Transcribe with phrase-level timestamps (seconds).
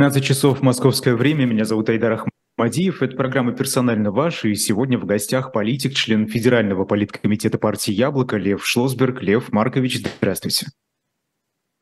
[0.00, 1.46] 15 часов московское время.
[1.46, 2.12] Меня зовут Айдар
[2.60, 3.02] Ахмадиев.
[3.02, 4.44] Это программа «Персонально ваш».
[4.44, 9.22] И сегодня в гостях политик, член Федерального политкомитета партии «Яблоко» Лев Шлосберг.
[9.22, 10.66] Лев Маркович, здравствуйте.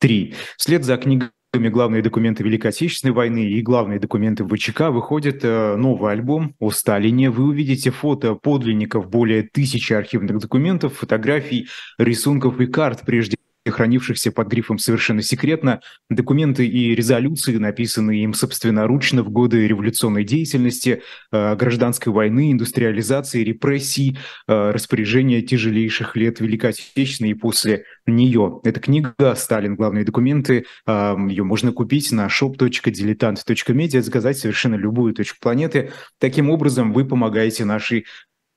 [0.00, 0.34] 3.
[0.56, 6.12] Вслед за книгами главные документы Великой Отечественной войны и главные документы ВЧК выходит э, новый
[6.12, 7.30] альбом о Сталине.
[7.30, 13.38] Вы увидите фото подлинников более тысячи архивных документов, фотографий, рисунков и карт, прежде
[13.70, 15.80] хранившихся под грифом «Совершенно секретно»,
[16.10, 21.02] документы и резолюции, написанные им собственноручно в годы революционной деятельности,
[21.32, 28.60] э, гражданской войны, индустриализации, репрессий, э, распоряжения тяжелейших лет Великой Отечественной и после нее.
[28.64, 29.76] Эта книга «Сталин.
[29.76, 30.64] Главные документы».
[30.86, 35.92] Э, Ее можно купить на shop.diletant.media, заказать совершенно любую точку планеты.
[36.18, 38.06] Таким образом, вы помогаете нашей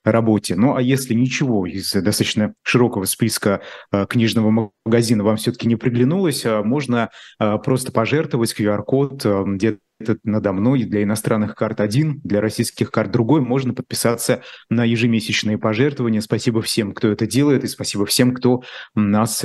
[0.04, 0.56] работе.
[0.56, 6.44] Ну а если ничего из достаточно широкого списка э, книжного магазина вам все-таки не приглянулось,
[6.44, 12.40] э, можно э, просто пожертвовать QR-код где то надо мной для иностранных карт один, для
[12.40, 13.40] российских карт другой.
[13.40, 16.20] Можно подписаться на ежемесячные пожертвования.
[16.20, 18.64] Спасибо всем, кто это делает, и спасибо всем, кто
[18.96, 19.44] нас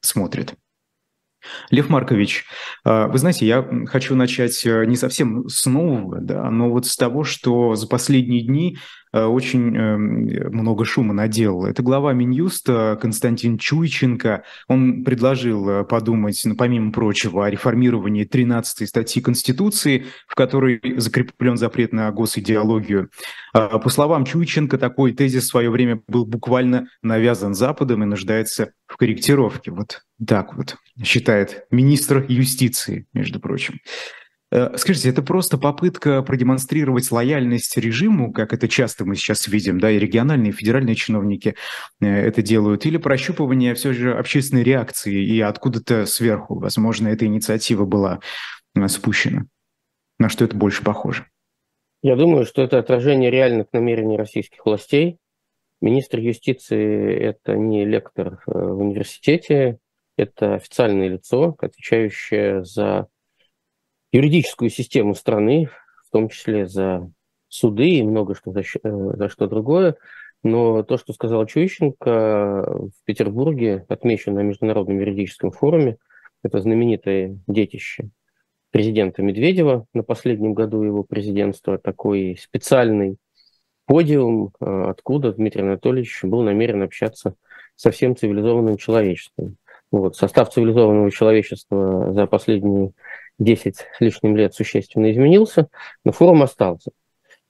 [0.00, 0.54] смотрит.
[1.70, 2.44] Лев Маркович,
[2.84, 7.74] вы знаете, я хочу начать не совсем с нового, да, но вот с того, что
[7.74, 11.66] за последние дни Э, очень эм, много шума наделал.
[11.66, 14.44] Это глава Минюста Константин Чуйченко.
[14.66, 21.56] Он предложил э, подумать, ну, помимо прочего, о реформировании 13 статьи Конституции, в которой закреплен
[21.56, 23.10] запрет на госидеологию.
[23.52, 28.72] А, по словам Чуйченко, такой тезис в свое время был буквально навязан Западом и нуждается
[28.86, 29.70] в корректировке.
[29.70, 33.78] Вот так вот считает министр юстиции, между прочим.
[34.50, 39.90] Э, скажите, это просто попытка продемонстрировать лояльность режиму, как это часто мы сейчас видим, да,
[39.90, 41.54] и региональные, и федеральные чиновники
[42.00, 47.84] э, это делают, или прощупывание все же общественной реакции и откуда-то сверху, возможно, эта инициатива
[47.84, 48.20] была
[48.74, 49.44] э, спущена?
[50.18, 51.26] На что это больше похоже?
[52.02, 55.18] Я думаю, что это отражение реальных намерений российских властей.
[55.80, 59.78] Министр юстиции– это не лектор в университете,
[60.16, 63.08] это официальное лицо, отвечающее за
[64.12, 65.68] юридическую систему страны,
[66.06, 67.10] в том числе за
[67.48, 69.96] суды и много что за, э, за что другое.
[70.42, 75.96] Но то, что сказал Чуйченко в Петербурге, отмечено на Международном юридическом форуме,
[76.44, 78.10] это знаменитое детище
[78.70, 83.16] президента Медведева на последнем году его президентства, такой специальный
[83.86, 87.34] подиум, э, откуда Дмитрий Анатольевич был намерен общаться
[87.74, 89.56] со всем цивилизованным человечеством.
[89.90, 92.92] Вот, состав цивилизованного человечества за последние
[93.38, 95.68] 10 с лишним лет существенно изменился,
[96.04, 96.90] но форум остался.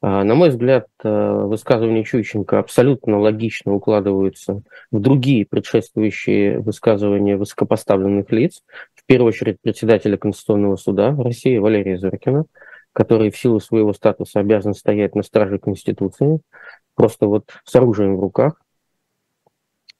[0.01, 4.63] А, на мой взгляд, э, высказывания Чуйченко абсолютно логично укладываются
[4.93, 8.63] в другие предшествующие высказывания высокопоставленных лиц,
[8.95, 12.45] в первую очередь председателя Конституционного суда России Валерия Зоркина,
[12.93, 16.41] который в силу своего статуса обязан стоять на страже Конституции,
[16.95, 18.61] просто вот с оружием в руках.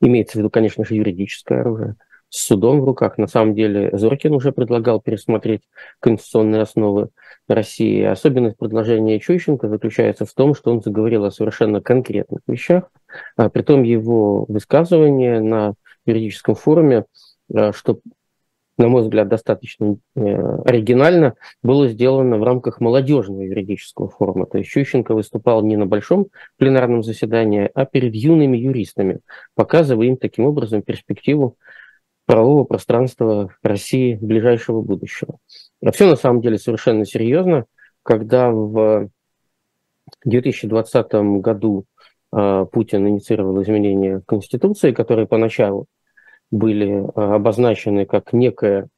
[0.01, 1.97] Имеется в виду, конечно же, юридическое оружие–
[2.31, 3.19] с судом в руках.
[3.19, 5.63] На самом деле Зоркин уже предлагал пересмотреть
[6.01, 7.11] конституционные основы
[7.49, 8.03] России.
[8.03, 12.91] Особенность предложения Чущенко заключается в том, что он заговорил о совершенно конкретных вещах,
[13.37, 17.05] а притом его высказывание на юридическом форуме,
[17.55, 18.01] а, что
[18.79, 20.21] на мой взгляд, достаточно э,
[20.65, 21.35] оригинально,
[21.65, 24.47] было сделано в рамках молодежного юридического форума.
[24.47, 26.29] То есть Чущенко выступал не на большом
[26.59, 29.19] пленарном заседании, а перед юными юристами,
[29.57, 31.57] показывая им таким образом перспективу
[32.29, 35.39] правового пространства России ближайшего будущего.
[35.83, 37.65] А все на самом деле совершенно серьезно,
[38.03, 39.09] когда в
[40.27, 41.87] 2020 году
[42.31, 45.87] э, Путин инициировал изменения Конституции, которые поначалу
[46.51, 48.89] были э, обозначены как некое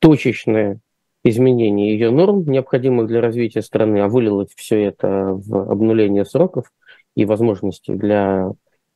[0.00, 0.80] точечное
[1.22, 6.72] изменение ее норм, необходимых для развития страны, а вылилось все это в обнуление сроков
[7.14, 8.50] и возможностей для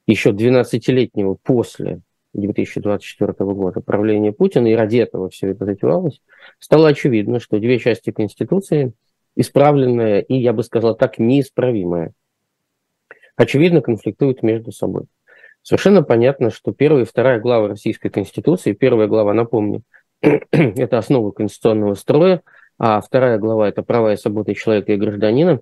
[0.09, 2.01] еще 12-летнего после
[2.35, 6.21] 2024 года правления Путина, и ради этого все это затевалось,
[6.59, 8.93] стало очевидно, что две части Конституции,
[9.37, 12.13] исправленная и, я бы сказал так, неисправимая,
[13.37, 15.05] очевидно конфликтуют между собой.
[15.63, 19.83] Совершенно понятно, что первая и вторая глава Российской Конституции, первая глава, напомню,
[20.21, 22.43] это основа конституционного строя,
[22.79, 25.61] а вторая глава– это права и свободы человека и гражданина,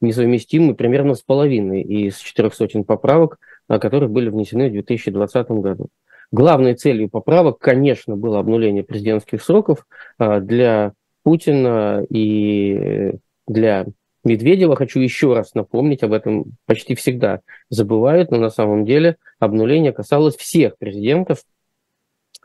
[0.00, 5.88] несовместимы примерно с половиной из четырех сотен поправок, которые были внесены в 2020 году.
[6.32, 9.86] Главной целью поправок, конечно, было обнуление президентских сроков
[10.18, 13.12] а, для Путина и
[13.46, 13.86] для
[14.24, 14.74] Медведева.
[14.74, 20.36] Хочу еще раз напомнить, об этом почти всегда забывают, но на самом деле обнуление касалось
[20.36, 21.42] всех президентов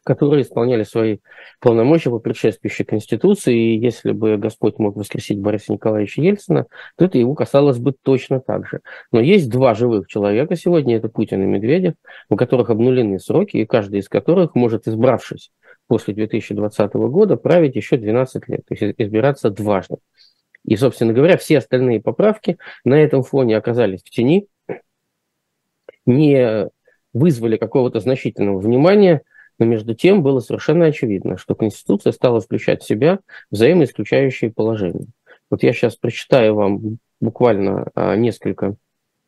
[0.08, 1.18] которые исполняли свои
[1.60, 6.66] полномочия по предшествующей Конституции, и если бы Господь мог воскресить Бориса Николаевича Ельцина,
[6.96, 8.80] то это его касалось бы точно так же.
[9.12, 11.96] Но есть два живых человека сегодня, это Путин и Медведев,
[12.30, 15.52] у которых обнулены сроки, и каждый из которых может, избравшись
[15.88, 19.98] после 2020 года, править еще 12 лет, то есть избираться дважды.
[20.64, 24.48] И, собственно говоря, все остальные поправки на этом фоне оказались в тени,
[26.06, 26.70] не
[27.12, 29.22] вызвали какого-то значительного внимания–
[29.60, 33.20] но между тем было совершенно очевидно, что Конституция стала включать в себя
[33.52, 35.08] взаимоисключающие положения.
[35.50, 38.76] Вот я сейчас прочитаю вам буквально а, несколько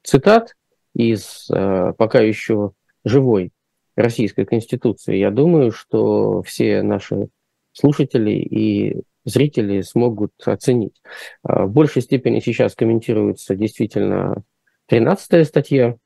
[0.04, 0.56] цитат
[0.94, 2.72] из а, пока еще
[3.04, 3.52] живой
[3.96, 5.18] Российской Конституции.
[5.18, 7.30] Я думаю, что все наши
[7.74, 11.02] слушатели и зрители смогут оценить.
[11.44, 14.44] А, в большей степени сейчас комментируется действительно
[14.88, 15.98] 13 статья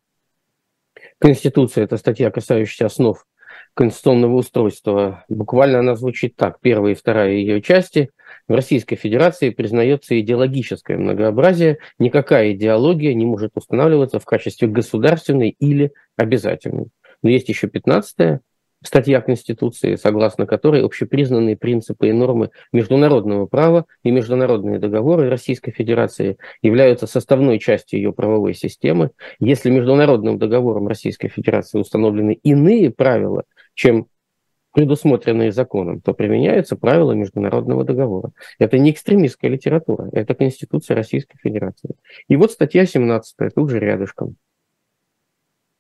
[1.19, 1.83] Конституции.
[1.83, 3.25] Это статья, касающаяся основ
[3.73, 5.25] конституционного устройства.
[5.29, 6.59] Буквально она звучит так.
[6.61, 8.09] Первая и вторая ее части.
[8.47, 11.77] В Российской Федерации признается идеологическое многообразие.
[11.99, 16.87] Никакая идеология не может устанавливаться в качестве государственной или обязательной.
[17.21, 18.41] Но есть еще 15
[18.83, 26.37] статья Конституции, согласно которой общепризнанные принципы и нормы международного права и международные договоры Российской Федерации
[26.61, 29.11] являются составной частью ее правовой системы.
[29.39, 33.43] Если международным договором Российской Федерации установлены иные правила,
[33.73, 34.07] чем
[34.73, 38.31] предусмотренные законом, то применяются правила международного договора.
[38.57, 41.95] Это не экстремистская литература, это Конституция Российской Федерации.
[42.27, 44.35] И вот статья 17, тут же рядышком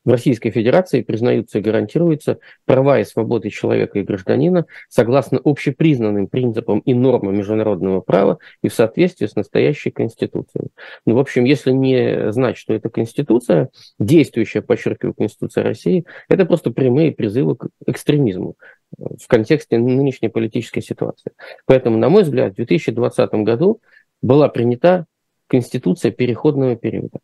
[0.05, 6.79] в Российской Федерации признаются и гарантируются права и свободы человека и гражданина согласно общепризнанным принципам
[6.79, 10.69] и нормам международного права и в соответствии с настоящей Конституцией.
[11.05, 13.69] Ну, в общем, если не знать, что это Конституция,
[13.99, 18.55] действующая, подчеркиваю, Конституция России, это просто прямые призывы к экстремизму
[18.97, 21.31] в контексте нынешней политической ситуации.
[21.65, 23.81] Поэтому, на мой взгляд, в 2020 году
[24.21, 25.05] была принята
[25.47, 27.19] Конституция переходного периода.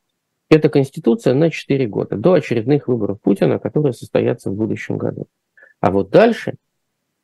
[0.49, 5.27] Это конституция на 4 года, до очередных выборов Путина, которые состоятся в будущем году.
[5.79, 6.55] А вот дальше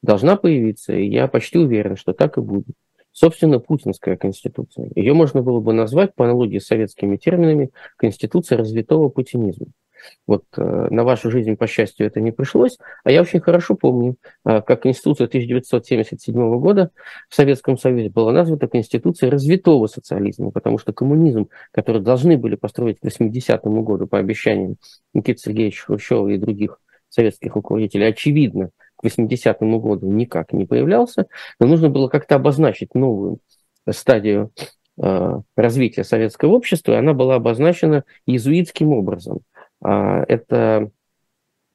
[0.03, 2.75] должна появиться, и я почти уверен, что так и будет,
[3.11, 4.91] собственно, путинская конституция.
[4.95, 9.67] Ее можно было бы назвать, по аналогии с советскими терминами, конституция развитого путинизма.
[10.27, 12.77] Вот э, на вашу жизнь, по счастью, это не пришлось.
[13.03, 16.91] А я очень хорошо помню, э, как Конституция 1977 года
[17.29, 22.99] в Советском Союзе была названа Конституцией развитого социализма, потому что коммунизм, который должны были построить
[22.99, 24.77] к 80-му году по обещаниям
[25.13, 31.27] Никиты Сергеевича Хрущева и других советских руководителей, очевидно, к 80-му году никак не появлялся,
[31.59, 33.39] но нужно было как-то обозначить новую
[33.91, 34.51] стадию
[34.97, 39.41] э, развития советского общества, и она была обозначена иезуитским образом–
[40.27, 40.89] это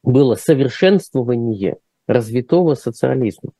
[0.03, 1.77] было совершенствование
[2.07, 3.53] развитого социализма.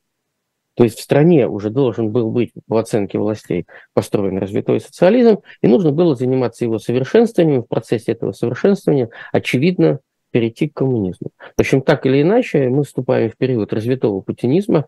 [0.75, 5.67] То есть в стране уже должен был быть, по оценке властей, построен развитой социализм, и
[5.67, 7.63] нужно было заниматься его совершенствованием.
[7.63, 9.99] В процессе этого совершенствования, очевидно,
[10.31, 11.31] перейти к коммунизму.
[11.57, 14.85] В общем, так или иначе, мы вступаем в период развитого путинизма.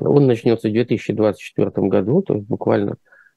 [0.00, 2.96] Он начнется в 2024 году, то есть буквально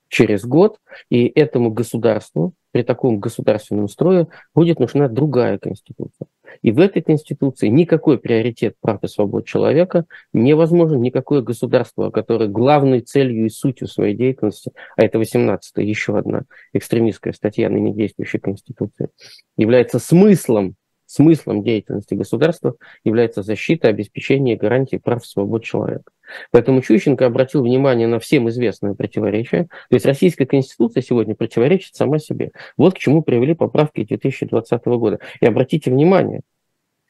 [0.09, 6.27] через год, и этому государству при таком государственном строе будет нужна другая конституция.
[6.61, 13.01] И в этой конституции никакой приоритет прав и свобод человека невозможен, никакое государство, которое главной
[13.01, 19.09] целью и сутью своей деятельности, а это 18-я, еще одна экстремистская статья ныне действующей конституции,
[19.57, 20.75] является смыслом
[21.09, 26.11] смыслом деятельности государства является защита, обеспечение гарантии прав и свобод человека.
[26.51, 29.65] Поэтому Чущенко обратил внимание на всем известное противоречие.
[29.89, 32.51] То есть Российская Конституция сегодня противоречит сама себе.
[32.77, 35.19] Вот к чему привели поправки 2020 года.
[35.41, 36.41] И обратите внимание,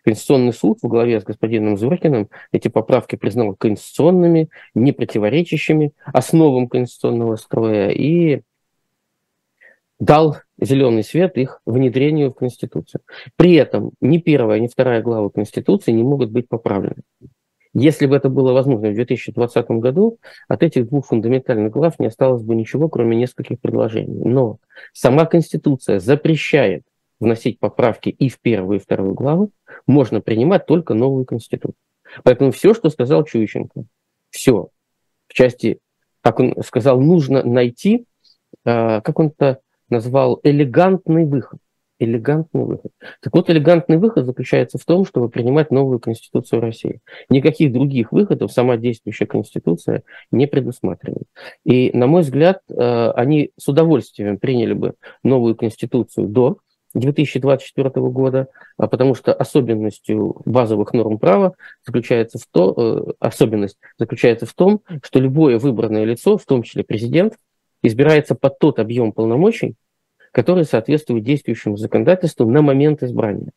[0.04, 7.36] Конституционный суд в главе с господином Зуркиным эти поправки признал конституционными, не противоречащими основам конституционного
[7.36, 8.42] строя и
[10.00, 13.02] дал зеленый свет их внедрению в Конституцию.
[13.36, 17.04] При этом ни первая, ни вторая глава Конституции не могут быть поправлены.
[17.80, 22.44] Если бы это было возможно в 2020 году, от этих двух фундаментальных глав не осталось
[22.44, 24.22] бы ничего, кроме нескольких предложений.
[24.26, 24.58] Но
[24.94, 26.84] сама Конституция запрещает
[27.20, 29.52] вносить поправки и в первую, и вторую главу,
[29.88, 31.76] можно принимать только новую Конституцию.
[32.24, 33.86] Поэтому все, что сказал Чуйченко,
[34.30, 34.70] все
[35.28, 35.80] в части,
[36.22, 38.06] как он сказал, нужно найти,
[38.66, 41.60] а, как он это назвал, элегантный выход.
[42.00, 42.92] Элегантный выход.
[43.22, 47.02] Так вот, элегантный выход заключается в том, чтобы принимать новую Конституцию России.
[47.30, 51.28] Никаких других выходов сама действующая Конституция не предусматривает.
[51.66, 56.60] И, на мой взгляд, а, они с удовольствием приняли бы новую Конституцию до
[56.94, 61.54] 2024 года, а потому что особенностью базовых норм права
[61.86, 66.84] заключается в то, э, особенность заключается в том, что любое выбранное лицо, в том числе
[66.84, 67.36] президент,
[67.84, 69.76] избирается под тот объем полномочий,
[70.32, 73.52] который соответствует действующему законодательству на момент избрания.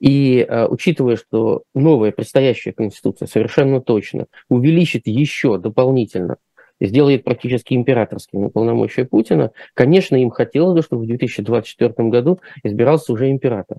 [0.00, 6.36] И э, учитывая, что новая предстоящая конституция совершенно точно увеличит еще дополнительно
[6.80, 13.30] сделает практически императорскими полномочия Путина, конечно, им хотелось бы, чтобы в 2024 году избирался уже
[13.30, 13.78] император.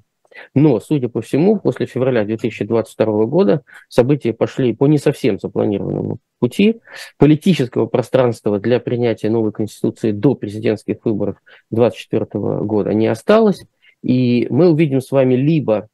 [0.53, 6.81] Но, судя по всему, после февраля 2022 года события пошли по не совсем запланированному пути.
[7.17, 11.37] Политического пространства для принятия новой конституции до президентских выборов
[11.71, 13.65] 2024 года не осталось.
[14.01, 15.87] И мы увидим с вами либо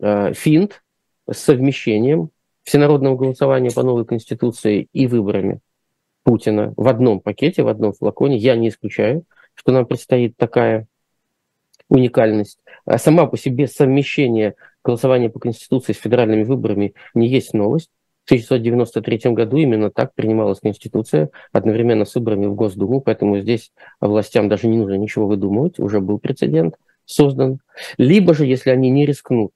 [0.00, 0.82] э, финт
[1.30, 2.30] с совмещением
[2.62, 5.60] всенародного голосования по новой конституции и выборами
[6.22, 8.36] Путина в одном пакете, в одном флаконе.
[8.36, 9.24] Я не исключаю,
[9.54, 10.86] что нам предстоит такая
[11.92, 12.58] уникальность.
[12.86, 17.90] А сама по себе совмещение голосования по Конституции с федеральными выборами не есть новость.
[18.24, 24.48] В 1993 году именно так принималась Конституция одновременно с выборами в Госдуму, поэтому здесь властям
[24.48, 27.58] даже не нужно ничего выдумывать, уже был прецедент создан.
[27.98, 29.52] Либо же, если они не рискнут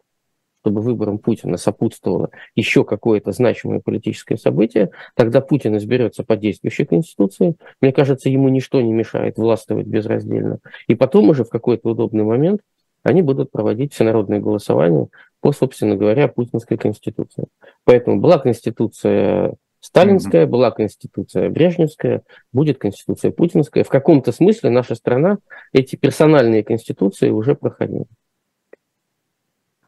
[0.67, 7.55] чтобы выборам Путина сопутствовало еще какое-то значимое политическое событие, тогда Путин изберется по действующей Конституции.
[7.81, 10.59] Мне кажется, ему ничто не мешает властвовать безраздельно.
[10.89, 12.63] И потом уже в какой-то удобный момент
[13.05, 15.07] они будут проводить всенародное голосование
[15.41, 17.45] по, собственно говоря, путинской Конституции.
[17.85, 23.85] Поэтому была Конституция Сталинская, была Конституция Брежневская, будет Конституция Путинская.
[23.85, 25.39] В каком-то смысле наша страна
[25.73, 28.07] эти персональные конституции уже проходила.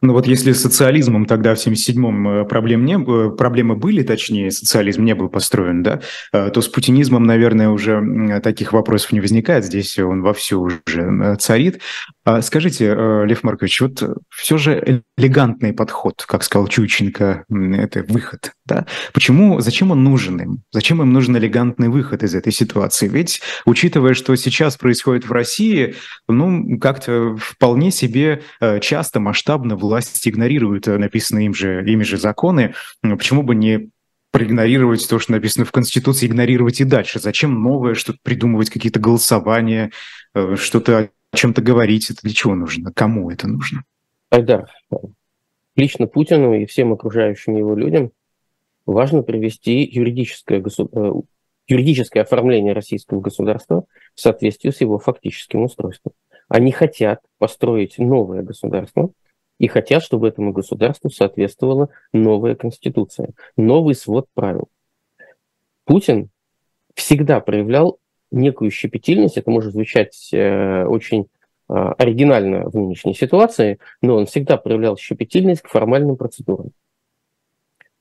[0.01, 5.05] Ну вот если с социализмом тогда в 77-м э, проблем не, проблемы были, точнее, социализм
[5.05, 6.01] не был построен, да,
[6.33, 9.65] э, то с путинизмом, наверное, уже таких вопросов не возникает.
[9.65, 11.81] Здесь он вовсю уже э, царит.
[12.25, 18.87] А скажите, Лев Маркович, вот все же элегантный подход, как сказал Чученко, это выход, да?
[19.13, 20.63] Почему, зачем он нужен им?
[20.71, 23.09] Зачем им нужен элегантный выход из этой ситуации?
[23.09, 25.97] Ведь, учитывая, что сейчас происходит в России,
[26.29, 28.43] ну, как-то вполне себе
[28.81, 33.91] часто, масштабно власть игнорирует э, написанные им же, ими же законы, почему бы не
[34.31, 37.19] проигнорировать то, что написано в Конституции, игнорировать и дальше?
[37.19, 39.91] Зачем новое, что-то придумывать, какие-то голосования,
[40.35, 42.11] э, что-то о чем-то говорить?
[42.11, 42.93] Это для чего нужно?
[42.93, 43.85] Кому это нужно?
[44.31, 44.67] Айдар,
[45.77, 48.11] лично Путину и всем окружающим его людям
[48.93, 50.89] важно привести юридическое, госу...
[50.93, 51.13] Э,
[51.67, 56.13] юридическое оформление российского государства в соответствии с его фактическим устройством.
[56.49, 59.11] Они хотят построить новое государство,
[59.59, 64.69] и хотят, чтобы этому государству соответствовала новая конституция, новый свод правил.
[65.85, 66.31] Путин
[66.95, 67.99] всегда проявлял
[68.31, 71.27] некую щепетильность, это может звучать э, очень
[71.69, 76.71] э, оригинально в нынешней ситуации, но он всегда проявлял щепетильность к формальным процедурам.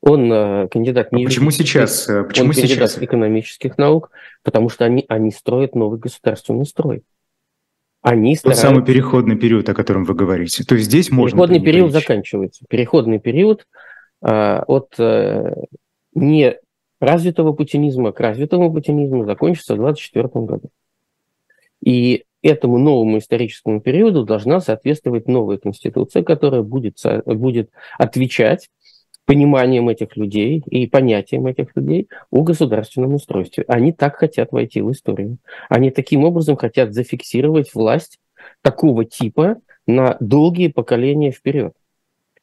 [0.01, 2.07] Он э, кандидат не а Почему сейчас?
[2.07, 3.01] Э, почему он кандидат сейчас?
[3.01, 4.11] экономических наук,
[4.43, 7.03] потому что они, они строят новый государственный строй.
[8.01, 8.63] Они стараются...
[8.63, 10.63] Тот самый переходный период, о котором вы говорите.
[10.63, 11.35] То есть здесь можно...
[11.35, 12.65] Переходный период заканчивается.
[12.69, 13.65] Переходный период
[14.21, 15.55] э, от э,
[16.13, 16.57] не
[16.99, 20.69] развитого путинизма к развитому путинизму закончится в 2024 году.
[21.83, 28.69] И этому новому историческому периоду должна соответствовать новая конституция, которая будет, будет отвечать
[29.27, 33.65] пониманием этих людей и понятием этих людей о государственном устройстве.
[33.67, 35.37] Они так хотят войти в историю.
[35.67, 38.19] Они таким образом хотят зафиксировать власть
[38.61, 41.73] такого типа на долгие поколения вперед.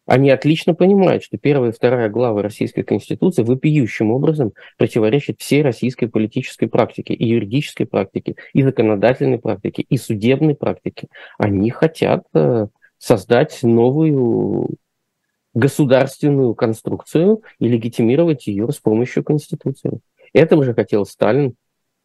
[0.07, 6.09] Они отлично понимают, что первая и вторая главы Российской Конституции вопиющим образом противоречат всей российской
[6.09, 11.09] политической практике, и юридической практике, и законодательной практике, и судебной практике.
[11.39, 12.67] Они хотят э,
[12.99, 14.77] создать новую
[15.55, 20.01] государственную конструкцию и легитимировать ее с помощью Конституции.
[20.33, 21.55] Этого же хотел Сталин,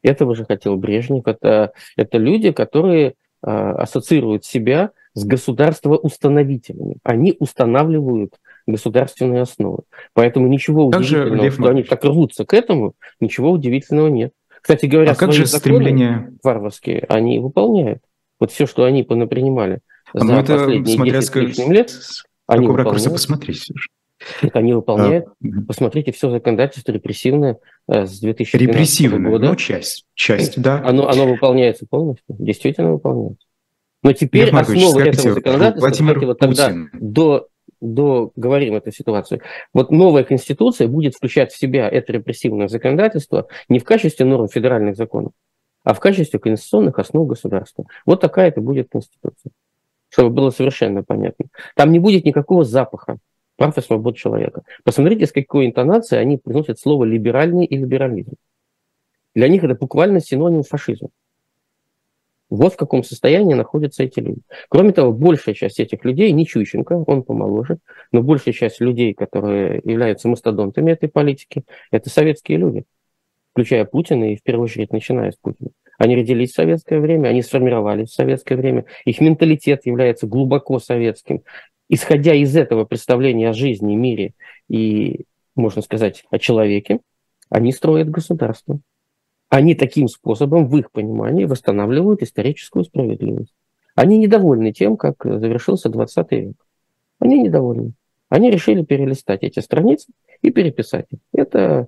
[0.03, 1.27] этого же хотел Брежнев.
[1.27, 6.97] Это, это люди, которые ассоциируют себя с государствоустановителями.
[7.03, 8.35] Они устанавливают
[8.67, 9.83] государственные основы.
[10.13, 14.31] Поэтому ничего как удивительного, же, что они так рвутся к этому, ничего удивительного нет.
[14.61, 18.03] Кстати говоря, а как же стремление варварские они выполняют.
[18.39, 19.79] Вот все, что они понапринимали
[20.13, 21.93] а за это, последние смотря 10 с лет,
[22.49, 22.67] они
[23.09, 23.89] посмотреть все же.
[24.41, 25.27] Это они выполняют.
[25.27, 29.47] А, Посмотрите, все законодательство репрессивное э, с 2012 репрессивное, года.
[29.49, 30.81] ну, часть, часть, да.
[30.85, 33.45] Оно, оно выполняется полностью, действительно выполняется.
[34.03, 37.47] Но теперь основа этого законодательства, Владимир кстати, вот тогда до
[37.81, 39.41] до говорим эту ситуацию.
[39.73, 44.97] Вот новая конституция будет включать в себя это репрессивное законодательство не в качестве норм федеральных
[44.97, 45.31] законов,
[45.83, 47.85] а в качестве конституционных основ государства.
[48.05, 49.51] Вот такая это будет конституция,
[50.09, 51.45] чтобы было совершенно понятно.
[51.75, 53.17] Там не будет никакого запаха
[53.59, 54.63] прав и свобод человека.
[54.83, 58.33] Посмотрите, с какой интонацией они произносят слово либеральный и либерализм.
[59.35, 61.09] Для них это буквально синоним фашизма.
[62.49, 64.41] Вот в каком состоянии находятся эти люди.
[64.69, 67.77] Кроме того, большая часть этих людей, не Чущенко, он помоложе,
[68.11, 72.85] но большая часть людей, которые являются мастодонтами этой политики, это советские люди,
[73.51, 75.69] включая Путина и в первую очередь начиная с Путина.
[75.99, 81.43] Они родились в советское время, они сформировались в советское время, их менталитет является глубоко советским.
[81.89, 84.33] Исходя из этого представления о жизни, мире
[84.67, 85.25] и,
[85.55, 87.01] можно сказать, о человеке,
[87.49, 88.79] они строят государство
[89.49, 93.53] они таким способом, в их понимании, восстанавливают историческую справедливость.
[93.95, 96.55] Они недовольны тем, как завершился 20 век.
[97.17, 97.93] Они недовольны.
[98.29, 100.13] Они решили перелистать эти страницы
[100.43, 101.19] и переписать их.
[101.33, 101.87] Это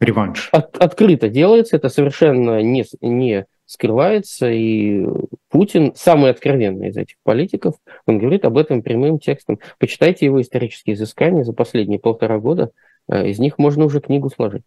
[0.00, 0.48] реванш.
[0.52, 5.06] От, открыто делается, это совершенно не, не скрывается, и
[5.48, 7.74] Путин самый откровенный из этих политиков,
[8.06, 9.60] он говорит об этом прямым текстом.
[9.78, 12.72] Почитайте его исторические изыскания за последние полтора года,
[13.08, 14.64] э, из них можно уже книгу сложить.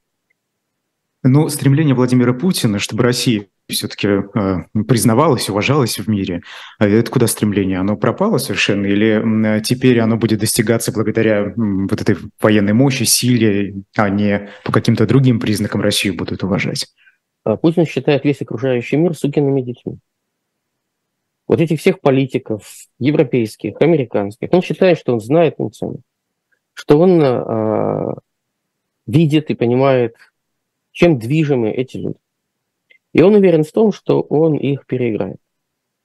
[1.24, 6.42] Но стремление Владимира Путина, чтобы Россия все-таки э, признавалась, уважалась в мире,
[6.80, 7.80] а это куда стремление?
[7.80, 8.86] Оно пропало совершенно?
[8.86, 15.08] Или теперь оно будет достигаться благодаря вот этой военной мощи, силе, а не по каким-то
[15.08, 16.88] другим признакам Россию будут уважать?
[17.46, 20.00] А Путин считает весь окружающий мир сукиными детьми.
[21.48, 22.64] Вот этих всех политиков,
[23.00, 26.02] европейских, американских, он считает, что он знает им цену,
[26.74, 28.14] что он э,
[29.08, 30.16] видит и понимает
[30.93, 32.15] чем движимы эти люди.
[33.13, 35.38] И он уверен в том, что он их переиграет.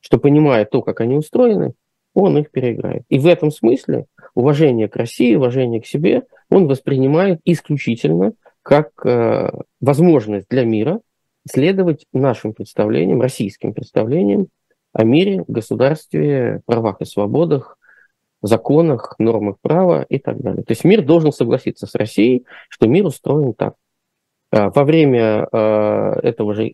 [0.01, 1.75] Что понимая то, как они устроены,
[2.15, 3.05] он их переиграет.
[3.09, 9.51] И в этом смысле уважение к России, уважение к себе он воспринимает исключительно как э,
[9.81, 11.01] возможность для мира
[11.49, 14.49] следовать нашим представлениям, российским представлениям
[14.93, 17.79] о мире, государстве, правах и свободах,
[18.43, 20.63] законах, нормах права и так далее.
[20.65, 23.75] То есть мир должен согласиться с Россией, что мир устроен так.
[24.51, 26.73] А, во время а, этого же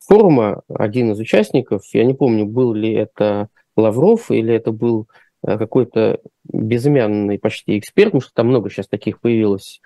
[0.00, 5.08] форума один из участников, я не помню, был ли это Лавров или это был
[5.42, 9.80] а, какой-то безымянный почти эксперт, потому что там много сейчас таких появилось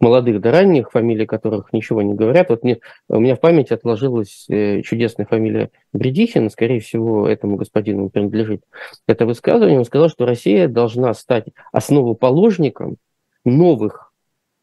[0.00, 2.50] молодых до ранних, фамилии которых ничего не говорят.
[2.50, 8.10] Вот мне, у меня в памяти отложилась э, чудесная фамилия Бредихин, скорее всего, этому господину
[8.10, 8.64] принадлежит
[9.06, 9.78] это высказывание.
[9.78, 12.96] Он сказал, что Россия должна стать основоположником
[13.44, 14.12] новых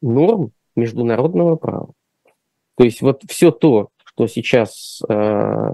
[0.02, 1.92] норм международного права.
[2.76, 5.74] То есть вот все то, что сейчас э,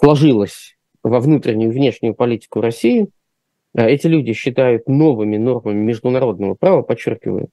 [0.00, 3.08] вложилось во внутреннюю и внешнюю политику России,
[3.74, 7.48] э, эти люди считают новыми нормами международного права, подчеркиваю,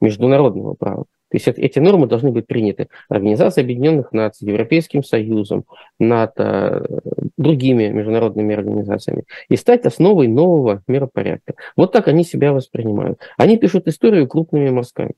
[0.00, 1.04] международного права.
[1.30, 5.64] То есть эти нормы должны быть приняты Организацией Объединенных Наций, Европейским Союзом,
[5.98, 6.86] НАТО,
[7.36, 11.54] другими международными организациями и стать основой нового миропорядка.
[11.76, 13.20] Вот так они себя воспринимают.
[13.36, 15.14] Они пишут историю крупными мазками.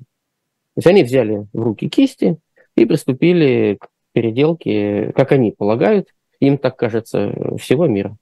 [0.75, 2.37] То есть они взяли в руки кисти
[2.77, 6.09] и приступили к переделке, как они полагают,
[6.41, 8.17] им так кажется, всего мира.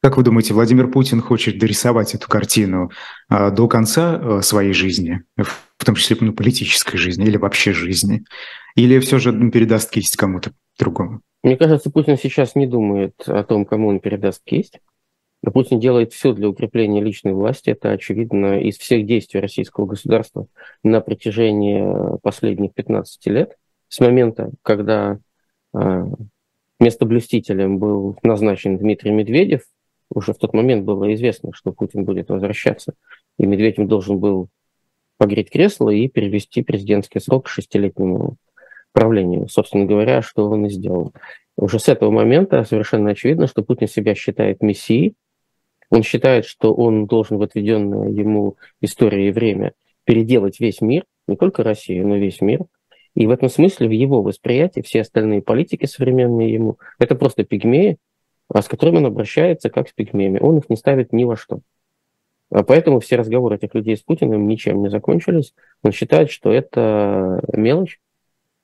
[0.00, 2.90] Как вы думаете, Владимир Путин хочет дорисовать эту картину
[3.28, 5.22] а, до конца а, своей жизни,
[5.78, 8.24] в том числе ну, политической жизни или вообще жизни?
[8.74, 11.20] Или все же передаст кисть кому-то другому?
[11.42, 14.80] Мне кажется, Путин сейчас не думает о том, кому он передаст кисть.
[15.42, 17.70] Путин делает все для укрепления личной власти.
[17.70, 20.48] Это очевидно из всех действий российского государства
[20.82, 23.56] на протяжении последних 15 лет.
[23.88, 25.18] С момента, когда
[25.74, 26.04] э,
[26.80, 29.62] местоблюстителем был назначен Дмитрий Медведев,
[30.10, 32.94] уже в тот момент было известно, что Путин будет возвращаться.
[33.38, 34.48] И Медведев должен был
[35.18, 38.36] погреть кресло и перевести президентский срок к шестилетнему
[38.92, 39.48] правлению.
[39.48, 41.12] Собственно говоря, что он и сделал.
[41.56, 45.14] Уже с этого момента совершенно очевидно, что Путин себя считает мессией.
[45.90, 49.72] Он считает, что он должен в отведенное ему истории и время
[50.04, 52.60] переделать весь мир, не только Россию, но весь мир.
[53.14, 57.98] И в этом смысле в его восприятии все остальные политики современные ему– это просто пигмеи,
[58.48, 60.38] а с которыми он обращается как с пигмеями.
[60.40, 61.60] Он их не ставит ни во что.
[62.50, 65.52] А поэтому все разговоры этих людей с Путиным ничем не закончились.
[65.82, 68.00] Он считает, что это мелочь,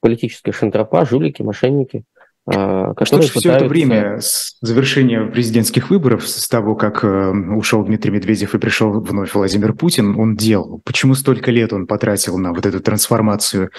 [0.01, 2.05] политическая шантропа, жулики, мошенники,
[2.47, 8.11] а, Что все это время с завершения президентских выборов, с того, как э, ушел Дмитрий
[8.11, 10.83] Медведев и пришел вновь Владимир Путин, он делал?
[10.85, 13.70] Почему столько лет он потратил на вот эту трансформацию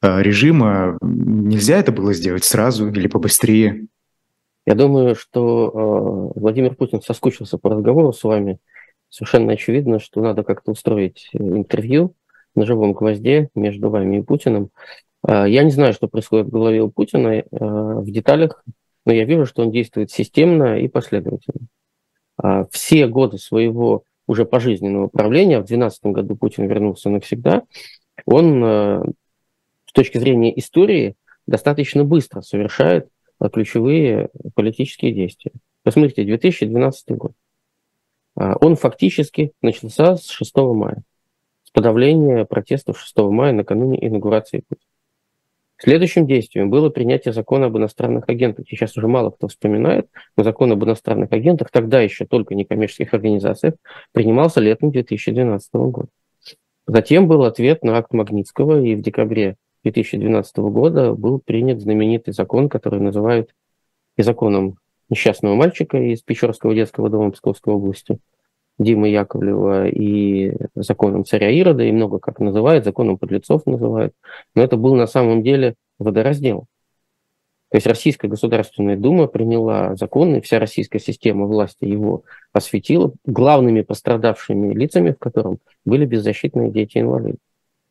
[0.00, 0.96] э, режима?
[1.02, 3.88] Нельзя это было сделать сразу или побыстрее?
[4.66, 8.58] Я думаю, что э, Владимир Путин соскучился по разговору с вами.
[9.14, 12.16] Совершенно очевидно, что надо как-то устроить интервью
[12.56, 14.70] на живом гвозде между вами и Путиным.
[15.24, 18.64] Э, я не знаю, что происходит в голове у Путина э, в деталях,
[19.06, 21.68] но я вижу, что он действует системно и последовательно.
[22.42, 27.62] Э, все годы своего уже пожизненного правления, в 2012 году Путин вернулся навсегда,
[28.26, 28.64] он
[29.86, 31.14] с точки зрения истории
[31.46, 33.10] достаточно быстро совершает
[33.52, 35.52] ключевые политические действия.
[35.84, 37.32] Посмотрите, 2012 год.
[38.36, 41.02] Он фактически начался с 6 мая,
[41.64, 44.88] с подавления протестов 6 мая накануне инаугурации Путина.
[45.76, 48.66] Следующим действием было принятие закона об иностранных агентах.
[48.68, 53.74] Сейчас уже мало кто вспоминает, но закон об иностранных агентах, тогда еще только некоммерческих организациях,
[54.12, 56.08] принимался летом 2012 года.
[56.86, 62.68] Затем был ответ на акт Магнитского, и в декабре 2012 года был принят знаменитый закон,
[62.68, 63.54] который называют
[64.16, 64.78] и законом
[65.14, 68.18] несчастного мальчика из Печорского детского дома Псковской области,
[68.78, 74.12] Димы Яковлева и законом царя Ирода, и много как называют, законом подлецов называют.
[74.56, 76.66] Но это был на самом деле водораздел.
[77.70, 83.82] То есть Российская Государственная Дума приняла закон, и вся российская система власти его осветила, главными
[83.82, 87.38] пострадавшими лицами, в котором были беззащитные дети-инвалиды.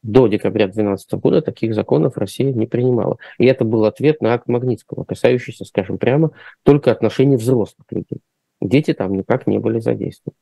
[0.03, 3.17] До декабря 2012 года таких законов Россия не принимала.
[3.37, 6.31] И это был ответ на акт Магнитского, касающийся, скажем прямо,
[6.63, 8.19] только отношений взрослых людей.
[8.59, 10.37] Дети там никак не были задействованы.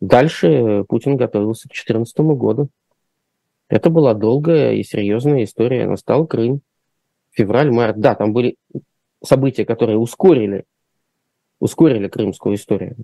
[0.00, 2.68] Дальше Путин готовился к 2014 году.
[3.68, 5.86] Это была долгая и серьезная история.
[5.86, 6.62] Настал Крым,
[7.30, 7.98] февраль, март.
[7.98, 8.56] Да, там были
[9.22, 10.64] события, которые ускорили,
[11.60, 12.96] ускорили крымскую историю.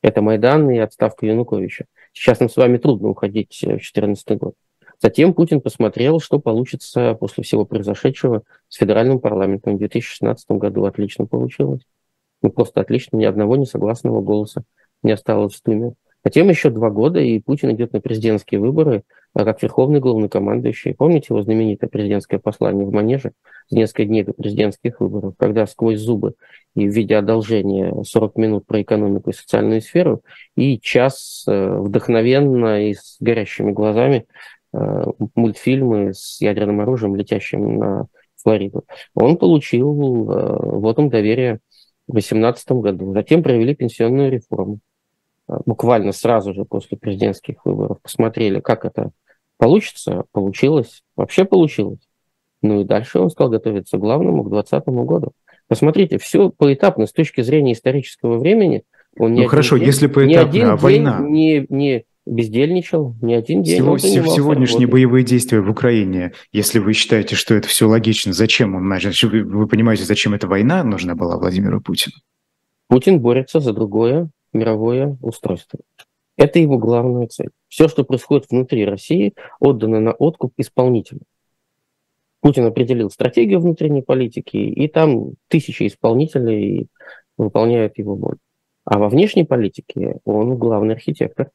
[0.00, 1.84] Это Майдан и отставка Януковича.
[2.12, 4.54] Сейчас нам с вами трудно уходить в 2014 год.
[5.00, 9.74] Затем Путин посмотрел, что получится после всего произошедшего с федеральным парламентом.
[9.74, 11.82] В 2016 году отлично получилось.
[12.42, 14.64] Ну, просто отлично, ни одного несогласного голоса
[15.02, 15.94] не осталось в Думе.
[16.24, 19.04] Затем еще два года, и Путин идет на президентские выборы
[19.34, 20.94] а как верховный главнокомандующий.
[20.94, 23.32] Помните его знаменитое президентское послание в Манеже
[23.68, 26.34] за несколько дней до президентских выборов, когда сквозь зубы
[26.76, 30.22] и в виде одолжения 40 минут про экономику и социальную сферу
[30.56, 34.26] и час э, вдохновенно и с горящими глазами
[35.34, 38.06] мультфильмы с ядерным оружием, летящим на
[38.44, 38.84] Флориду.
[39.14, 41.60] Он получил э, вотум доверия
[42.06, 43.12] в 2018 году.
[43.14, 44.80] Затем провели пенсионную реформу.
[45.48, 49.10] Э, буквально сразу же после президентских выборов посмотрели, как это
[49.56, 52.00] получится, получилось, вообще получилось.
[52.62, 55.32] Ну и дальше он стал готовиться к главному, к 2020 году.
[55.66, 58.84] Посмотрите, все поэтапно с точки зрения исторического времени.
[59.16, 61.20] Он ну хорошо, день, если поэтапно, ни один а война?
[61.20, 63.76] Не, не бездельничал, ни один день.
[63.76, 68.88] Всего, сегодняшние боевые действия в Украине, если вы считаете, что это все логично, зачем он
[68.88, 69.28] начал?
[69.28, 72.16] Вы, вы понимаете, зачем эта война нужна была Владимиру Путину?
[72.88, 75.80] Путин борется за другое мировое устройство.
[76.36, 77.50] Это его главная цель.
[77.68, 81.20] Все, что происходит внутри России, отдано на откуп исполнителю.
[82.40, 86.88] Путин определил стратегию внутренней политики, и там тысячи исполнителей
[87.38, 88.38] выполняют его волю.
[88.84, 91.50] А во внешней политике он главный архитектор,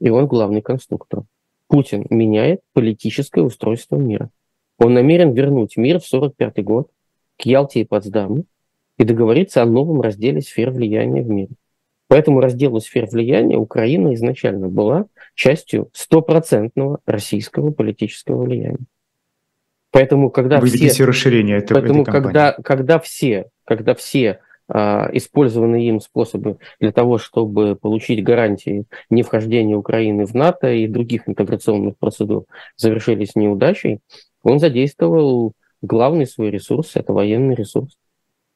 [0.00, 1.24] и он главный конструктор.
[1.68, 4.30] Путин меняет политическое устройство мира.
[4.78, 6.90] Он намерен вернуть мир в 1945 год
[7.36, 8.44] к Ялте и Потсдаму
[8.96, 11.50] и договориться о новом разделе сфер влияния в мире.
[12.08, 18.86] По этому разделу сфер влияния Украина изначально была частью стопроцентного российского политического влияния.
[19.90, 25.88] Поэтому, когда Вы все, видите расширение этой, поэтому, этой когда, когда все, когда все использованные
[25.88, 31.96] им способы для того, чтобы получить гарантии не вхождения Украины в НАТО и других интеграционных
[31.96, 32.44] процедур
[32.76, 34.00] завершились неудачей,
[34.42, 37.96] он задействовал главный свой ресурс, это военный ресурс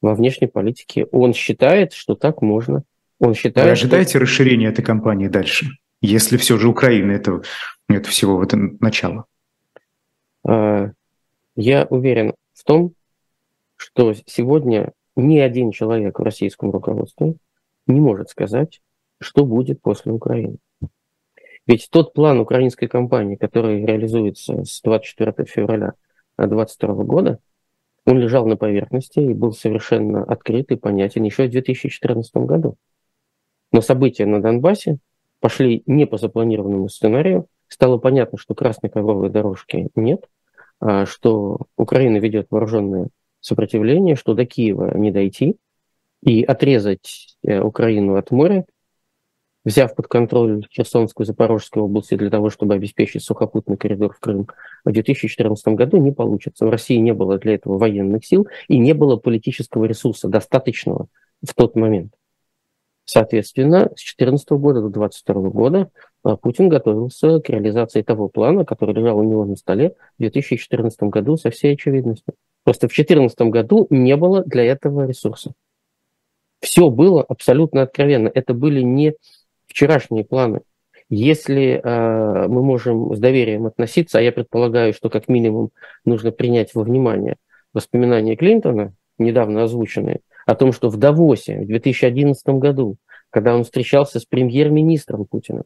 [0.02, 1.06] во внешней политике.
[1.12, 2.84] Он считает, что так можно
[3.22, 4.18] он считает, Вы ожидаете что...
[4.20, 5.66] расширения этой кампании дальше,
[6.00, 7.42] если все же Украина это,
[7.88, 9.26] это всего в этом начало?
[10.44, 10.90] А,
[11.54, 12.94] я уверен в том,
[13.76, 17.34] что сегодня ни один человек в российском руководстве
[17.86, 18.80] не может сказать,
[19.20, 20.58] что будет после Украины.
[21.66, 25.92] Ведь тот план украинской кампании, который реализуется с 24 февраля
[26.36, 27.38] 22 года,
[28.04, 32.76] он лежал на поверхности и был совершенно открыт и понятен еще в 2014 году.
[33.70, 34.98] Но события на Донбассе
[35.40, 37.46] пошли не по запланированному сценарию.
[37.68, 40.28] Стало понятно, что красной ковровой дорожки нет,
[40.80, 43.08] а что Украина ведет вооруженное
[43.42, 45.56] сопротивление, что до Киева не дойти,
[46.24, 48.64] и отрезать э, Украину от моря
[49.64, 54.48] взяв под контроль Херсонскую и Запорожскую области для того, чтобы обеспечить сухопутный коридор в Крым
[54.84, 56.66] в 2014 году, не получится.
[56.66, 61.06] В России не было для этого военных сил и не было политического ресурса достаточного
[61.46, 62.12] в тот момент.
[63.04, 65.90] Соответственно, с 2014 года до 2022 года
[66.22, 71.02] а, Путин готовился к реализации того плана, который лежал у него на столе в 2014
[71.04, 72.34] году со всей очевидностью.
[72.64, 75.52] Просто в 2014 году не было для этого ресурса.
[76.60, 78.30] Все было абсолютно откровенно.
[78.32, 79.14] Это были не
[79.66, 80.60] вчерашние планы.
[81.08, 85.70] Если э, мы можем с доверием относиться, а я предполагаю, что как минимум
[86.04, 87.36] нужно принять во внимание
[87.74, 92.96] воспоминания Клинтона, недавно озвученные, о том, что в Давосе в 2011 году,
[93.30, 95.64] когда он встречался с премьер-министром Путина,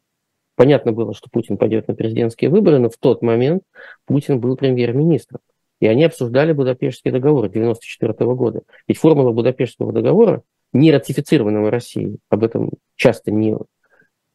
[0.56, 3.62] понятно было, что Путин пойдет на президентские выборы, но в тот момент
[4.06, 5.40] Путин был премьер-министром.
[5.80, 8.62] И они обсуждали Будапештский договор 1994 года.
[8.88, 13.56] Ведь формула Будапештского договора, не ратифицированного Россией, об этом часто не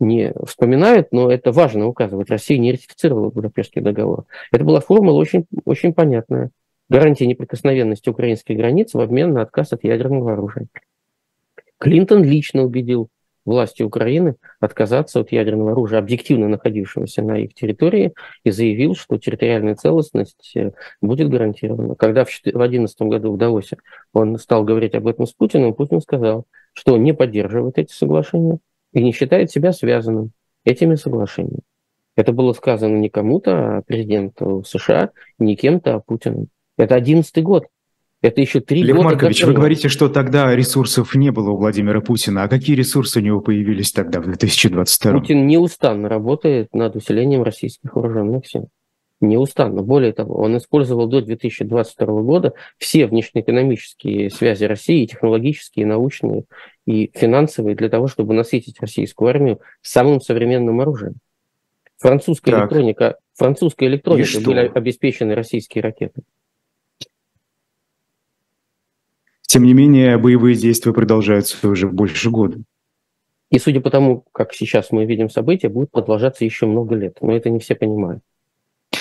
[0.02, 2.30] не вспоминают, но это важно указывать.
[2.32, 4.26] Россия не ратифицировала Будапештский договор.
[4.52, 6.50] Это была формула очень, очень понятная.
[6.90, 10.68] Гарантия неприкосновенности украинских границ в обмен на отказ от ядерного оружия.
[11.78, 13.10] Клинтон лично убедил
[13.46, 19.76] власти Украины отказаться от ядерного оружия, объективно находившегося на их территории, и заявил, что территориальная
[19.76, 21.96] целостность э, будет гарантирована.
[21.96, 23.78] Когда в 2011 году в Давосе
[24.14, 28.60] он стал говорить об этом с Путиным, Путин сказал, что не поддерживает эти соглашения,
[28.94, 30.32] и не считает себя связанным
[30.64, 31.62] этими соглашениями.
[32.16, 36.50] Это было сказано не кому-то, а президенту США, не кем-то, а Путиным.
[36.78, 37.68] Это одиннадцатый год.
[38.22, 39.10] Это еще три Лев года.
[39.10, 42.44] Маркович, вы говорите, что тогда ресурсов не было у Владимира Путина.
[42.44, 45.12] А какие ресурсы у него появились тогда, в 2022?
[45.12, 48.70] Путин неустанно работает над усилением российских вооруженных сил
[49.22, 49.84] неустанно.
[49.84, 56.46] Более того, он использовал до 2022 года все внешнеэкономические связи России, технологические, научные
[56.86, 61.16] и финансовые, для того, чтобы насытить российскую армию самым современным оружием.
[62.00, 62.62] Французская так.
[62.64, 66.24] электроника, французская электроника были обеспечены российские ракеты.
[69.52, 72.60] Тем не менее, боевые действия продолжаются уже больше года.
[73.50, 77.18] И судя по тому, как сейчас мы видим события, будет продолжаться еще много лет.
[77.20, 78.24] Но это не все понимают.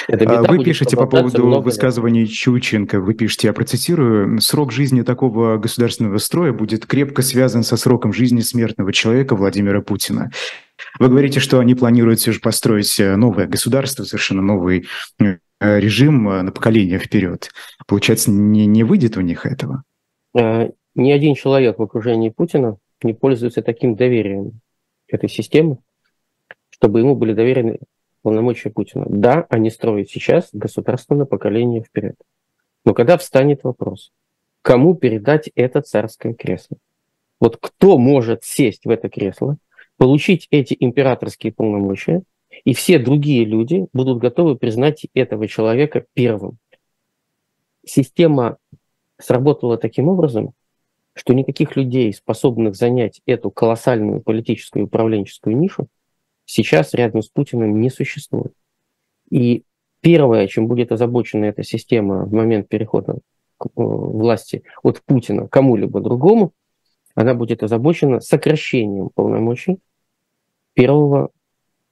[0.09, 2.31] А вы пишете по поводу высказываний лет.
[2.31, 8.13] Чученко, вы пишете, я процитирую, «Срок жизни такого государственного строя будет крепко связан со сроком
[8.13, 10.33] жизни смертного человека Владимира Путина».
[10.99, 14.89] Вы говорите, что они планируют все же построить э, новое государство, совершенно новый
[15.21, 17.51] э, режим э, на поколение вперед.
[17.87, 19.85] Получается, не, не выйдет у них этого?
[20.35, 24.61] Ни один человек в окружении Путина не пользуется таким доверием
[25.09, 25.79] этой системы,
[26.71, 27.79] чтобы ему были доверены
[28.23, 29.07] полномочия Путина.
[29.09, 32.17] Да, они строят сейчас государство на поколение вперед.
[32.85, 34.13] Но когда встанет вопрос,
[34.63, 36.77] кому передать это царское кресло?
[37.41, 39.57] Вот кто может сесть в это кресло,
[39.97, 42.23] получить эти императорские полномочия,
[42.65, 46.59] и все другие люди будут готовы признать этого человека первым.
[47.87, 48.59] Система
[49.21, 50.53] сработала таким образом,
[51.15, 55.89] что никаких людей, способных занять эту колоссальную политическую и управленческую нишу,
[56.45, 58.53] сейчас рядом с Путиным не существует.
[59.31, 59.65] И
[60.01, 63.19] первое, чем будет озабочена эта система в момент перехода
[63.59, 66.53] к э, власти от Путина кому-либо другому,
[67.15, 69.79] она будет озабочена сокращением полномочий
[70.75, 71.31] первого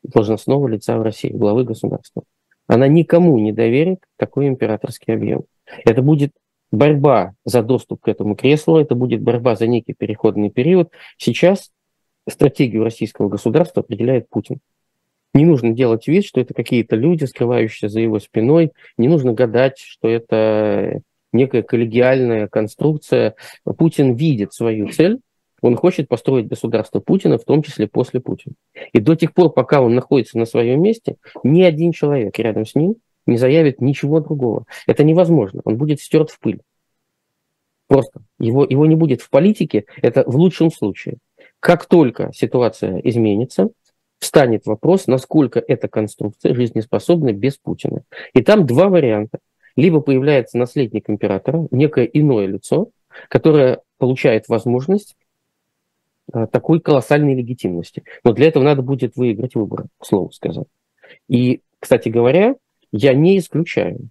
[0.03, 2.23] должностного лица в России, главы государства.
[2.67, 5.45] Она никому не доверит такой императорский объем.
[5.85, 6.33] Это будет
[6.71, 10.91] борьба за доступ к этому креслу, это будет борьба за некий переходный период.
[11.17, 11.71] Сейчас
[12.29, 14.59] стратегию российского государства определяет Путин.
[15.35, 18.73] Не нужно делать вид, что это какие-то люди, скрывающиеся за его спиной.
[18.97, 21.01] Не нужно гадать, что это
[21.33, 23.35] некая коллегиальная конструкция.
[23.65, 25.21] Путин видит свою цель,
[25.61, 28.55] он хочет построить государство Путина, в том числе после Путина.
[28.93, 32.75] И до тех пор, пока он находится на своем месте, ни один человек рядом с
[32.75, 32.97] ним
[33.29, 34.65] не заявит ничего другого.
[34.87, 35.61] Это невозможно.
[35.65, 36.61] Он будет стерт в пыль.
[37.87, 38.21] Просто.
[38.39, 41.19] Его, его не будет в политике, это в лучшем случае.
[41.61, 43.69] Как только ситуация изменится,
[44.19, 48.03] встанет вопрос, насколько эта конструкция жизнеспособна без Путина.
[48.35, 49.39] И там два варианта.
[49.77, 52.91] Либо появляется наследник императора, некое иное лицо,
[53.29, 55.17] которое получает возможность
[56.33, 58.03] а, такой колоссальной легитимности.
[58.25, 60.67] Но для этого надо будет выиграть выборы, к слову сказать.
[61.29, 62.57] И, кстати говоря,
[62.93, 64.09] я не исключаю,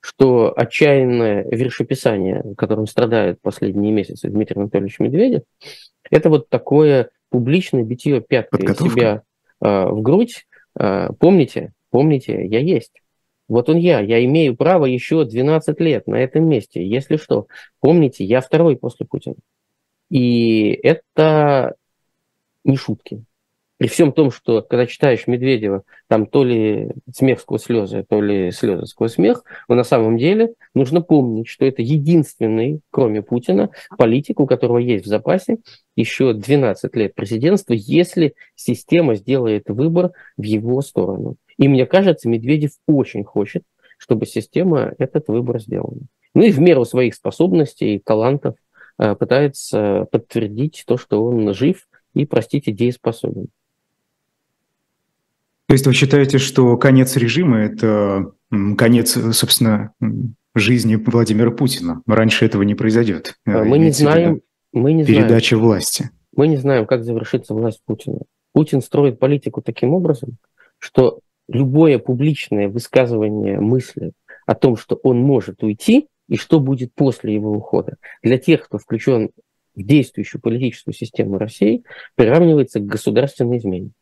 [0.00, 5.42] что отчаянное вершеписание, которым страдает последние месяцы Дмитрий Анатольевич Медведев,
[6.10, 9.22] это вот такое публичное битье пяткой себя
[9.60, 10.46] э, в грудь.
[10.78, 13.02] Э, помните, помните, я есть.
[13.48, 16.86] Вот он я, я имею право еще 12 лет на этом месте.
[16.86, 17.46] Если что,
[17.80, 19.36] помните, я второй после Путина.
[20.10, 21.74] И это
[22.64, 23.24] не шутки
[23.82, 28.52] при всем том, что когда читаешь Медведева, там то ли смех сквозь слезы, то ли
[28.52, 34.38] слезы сквозь смех, но на самом деле нужно помнить, что это единственный, кроме Путина, политик,
[34.38, 35.58] у которого есть в запасе
[35.96, 41.34] еще 12 лет президентства, если система сделает выбор в его сторону.
[41.58, 43.64] И мне кажется, Медведев очень хочет,
[43.98, 45.98] чтобы система этот выбор сделала.
[46.36, 48.54] Ну и в меру своих способностей и талантов
[49.00, 53.48] э, пытается подтвердить то, что он жив и, простите, дееспособен.
[55.72, 58.32] То есть вы считаете, что конец режима– это
[58.76, 59.94] конец, собственно,
[60.54, 62.02] жизни Владимира Путина?
[62.06, 63.36] Раньше этого не произойдет.
[63.46, 64.42] А мы не знаем.
[64.74, 65.64] Мы не передача знаем.
[65.64, 66.10] власти.
[66.36, 68.18] Мы не знаем, как завершится власть Путина.
[68.52, 70.36] Путин строит политику таким образом,
[70.78, 74.12] что любое публичное высказывание мысли
[74.44, 78.76] о том, что он может уйти и что будет после его ухода, для тех, кто
[78.76, 79.30] включен
[79.74, 81.82] в действующую политическую систему России,
[82.14, 83.92] приравнивается к государственной измене.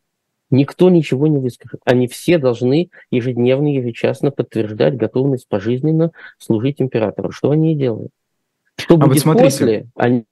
[0.51, 1.79] Никто ничего не выскажет.
[1.85, 7.31] Они все должны ежедневно, ежечасно подтверждать готовность пожизненно служить императору.
[7.31, 8.11] Что они и делают.
[8.77, 9.45] Что а будет вот смотрите.
[9.45, 10.25] после, они...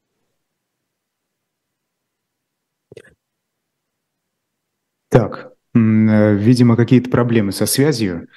[5.07, 8.27] Так, э, видимо, какие-то проблемы со связью.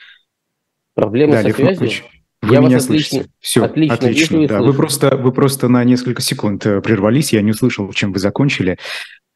[0.95, 1.73] Проблемы да, со Лев связью?
[1.73, 2.05] Маркович,
[2.43, 3.19] вы я меня вас слышите?
[3.19, 3.95] Отлично, Все, отлично.
[3.95, 4.63] отлично да.
[4.63, 8.79] Вы просто, вы просто на несколько секунд э, прервались, я не услышал, чем вы закончили.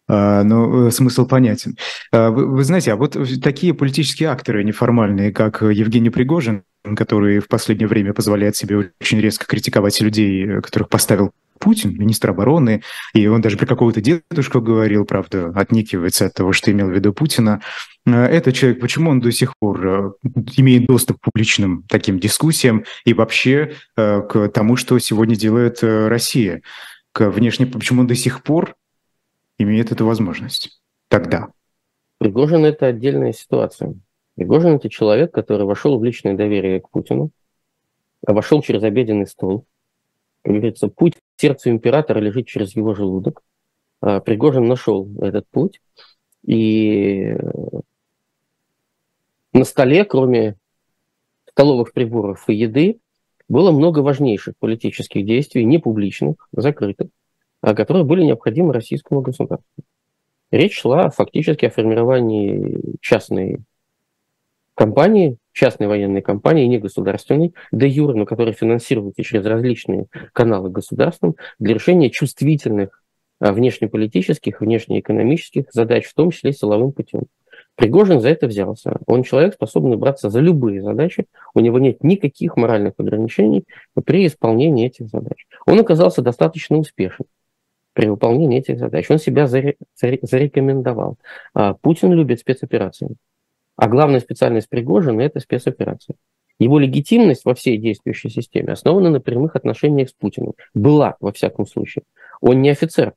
[0.09, 1.77] А, но э, смысл понятен.
[2.12, 6.62] А, вы, вы знаете, а вот такие политические акторы неформальные, как Евгений Пригожин,
[6.97, 12.31] который в последнее время позволяет себе очень резко критиковать людей, э, которых поставил Путин, министр
[12.31, 12.83] обороны,
[13.14, 17.12] и он даже про какого-то дедушку говорил, правда, отникивается от того, что имел в виду
[17.12, 17.62] Путина.
[18.07, 20.11] А, этот человек, почему он до сих пор э,
[20.57, 26.62] имеет доступ к публичным таким дискуссиям и вообще к тому, что сегодня делает Россия?
[27.12, 28.75] К внешне, почему он до сих пор
[29.59, 31.49] имеет эту возможность тогда?
[32.19, 33.95] Пригожин– это отдельная ситуация.
[34.37, 37.31] Пригожин– это человек, который вошел в личное доверие к Путину,
[38.23, 39.66] вошел через обеденный стол.
[40.42, 43.42] Как говорится, путь к сердцу императора лежит через его желудок.
[44.01, 45.81] А Пригожин нашел этот путь.
[46.47, 47.35] И
[49.53, 50.57] на столе, кроме
[51.49, 53.01] столовых приборов и еды,
[53.49, 57.11] было много важнейших политических действий, не публичных, закрытых, а,
[57.62, 59.85] которые были необходимы российскому государству.
[60.51, 63.59] Речь шла фактически о формировании частной
[64.75, 71.35] компании, частной военной компании, не государственной, де юр, но которая финансируется через различные каналы государством
[71.59, 73.03] для решения чувствительных
[73.40, 77.23] а, внешнеполитических, внешнеэкономических задач, в том числе силовым путем.
[77.75, 78.99] Пригожин за это взялся.
[79.07, 81.27] Он человек, способный браться за любые задачи.
[81.55, 83.64] У него нет никаких моральных ограничений
[84.05, 85.47] при исполнении этих задач.
[85.66, 87.27] Он оказался достаточно успешен
[87.97, 89.11] при выполнении этих задач.
[89.11, 91.17] Он себя заре, зарекомендовал.
[91.55, 93.17] А, Путин любит спецоперации.
[93.75, 96.15] А главная специальность Пригожина– это спецоперации.
[96.59, 100.53] Его легитимность во всей действующей системе основана на прямых отношениях с Путиным.
[100.75, 102.03] Была, во всяком случае.
[102.43, 103.15] Он не офицер.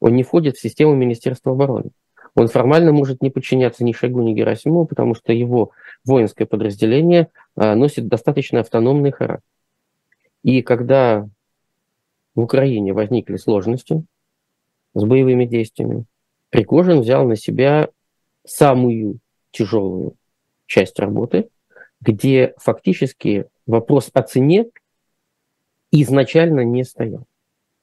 [0.00, 1.90] Он не входит в систему Министерства обороны.
[2.34, 5.72] Он формально может не подчиняться ни Шойгу, ни Герасимову, потому что его
[6.06, 9.44] воинское подразделение а, носит достаточно автономный характер.
[10.42, 11.28] И когда
[12.36, 14.04] в Украине возникли сложности
[14.94, 16.04] с боевыми действиями,
[16.50, 17.88] Пригожин взял на себя
[18.44, 19.18] самую
[19.50, 20.14] тяжелую
[20.66, 21.48] часть работы,
[22.00, 24.66] где фактически вопрос о цене
[25.90, 27.26] изначально не стоял.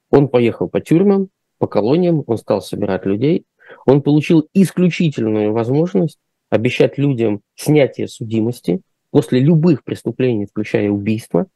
[0.10, 3.46] Он поехал по тюрьмам, по колониям, он стал собирать людей,
[3.86, 11.48] он получил исключительную возможность обещать людям снятие судимости после любых преступлений, включая убийство–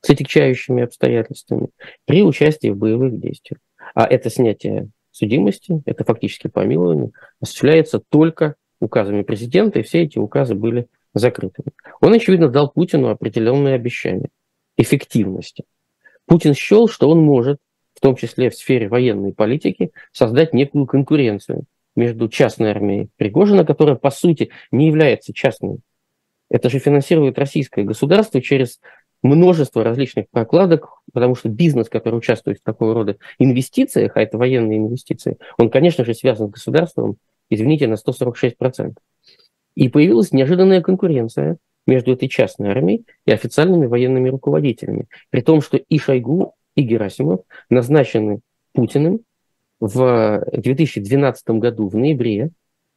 [0.00, 1.70] с отягчающими обстоятельствами
[2.04, 3.60] при участии в боевых действиях.
[3.94, 10.54] А это снятие судимости, это фактически помилование, осуществляется только указами президента, и все эти указы
[10.54, 11.72] были закрытыми.
[12.00, 14.28] Он, очевидно, дал Путину определенные обещания
[14.76, 15.64] эффективности.
[16.26, 17.58] Путин счел, что он может,
[17.94, 21.64] в том числе в сфере военной политики, создать некую конкуренцию
[21.96, 25.78] между частной армией Пригожина, которая, по сути, не является частной.
[26.48, 28.78] Это же финансирует российское государство через
[29.22, 34.78] множество различных прокладок, потому что бизнес, который участвует в такого рода инвестициях, а это военные
[34.78, 37.16] инвестиции, он, конечно же, связан с государством,
[37.50, 38.94] извините, на 146%.
[39.74, 45.06] И появилась неожиданная конкуренция между этой частной армией и официальными военными руководителями.
[45.30, 47.40] При том, что и Шойгу, и Герасимов
[47.70, 48.40] назначены
[48.72, 49.20] Путиным
[49.80, 52.50] в 2012 году, в ноябре,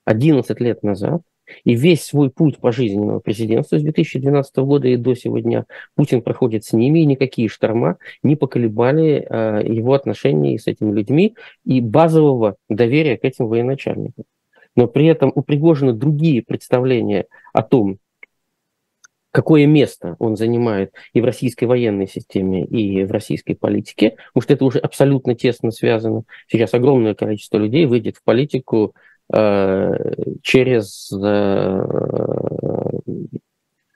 [0.05, 1.21] 11 лет назад,
[1.63, 6.73] и весь свой путь пожизненного президентства с 2012 года и до сегодня Путин проходит с
[6.73, 11.35] ними, и никакие шторма не поколебали э, его отношений с этими людьми
[11.65, 14.25] и базового доверия к этим военачальникам.
[14.75, 17.97] Но при этом у Пригожина другие представления о том,
[19.31, 24.53] какое место он занимает и в российской военной системе, и в российской политике, потому что
[24.53, 26.23] это уже абсолютно тесно связано.
[26.47, 28.93] Сейчас огромное количество людей выйдет в политику
[29.31, 31.81] через э,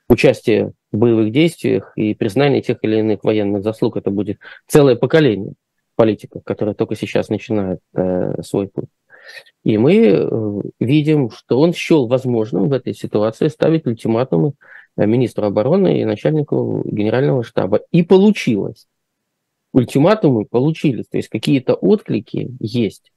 [0.08, 3.96] участие в боевых действиях и признание тех или иных военных заслуг.
[3.96, 5.54] Это будет целое поколение
[5.94, 8.88] политиков, которые только сейчас начинают э, свой путь.
[9.64, 14.52] И мы э, видим, что он счел возможным в этой ситуации ставить ультиматумы
[14.96, 17.80] э, министру обороны и начальнику генерального штаба.
[17.90, 18.86] И получилось.
[19.72, 23.12] Ультиматумы получились, то есть какие-то отклики есть.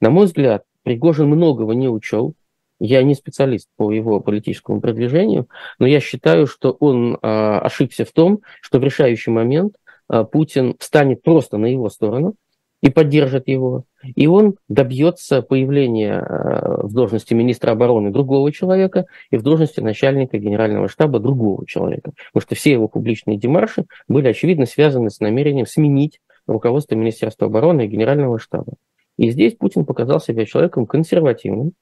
[0.00, 2.32] На мой взгляд, Пригожин многого не учел.
[2.80, 8.12] Я не специалист по его политическому продвижению, но я считаю, что он э, ошибся в
[8.12, 9.74] том, что в решающий момент
[10.10, 12.36] э, Путин встанет просто на его сторону,
[12.80, 19.36] и поддержит его, и он добьется появления э, в должности министра обороны другого человека и
[19.36, 22.12] в должности начальника генерального штаба другого человека.
[22.32, 27.84] Потому что все его публичные демарши были, очевидно, связаны с намерением сменить руководство Министерства обороны
[27.84, 28.72] и генерального штаба.
[29.18, 31.72] И здесь Путин показал себя человеком консервативным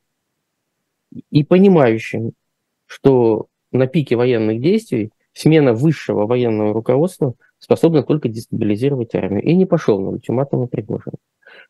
[1.30, 2.32] и понимающим,
[2.86, 9.44] что на пике военных действий смена высшего военного руководства способна только дестабилизировать армию.
[9.44, 11.16] И не пошел на ультиматумы Пригожина.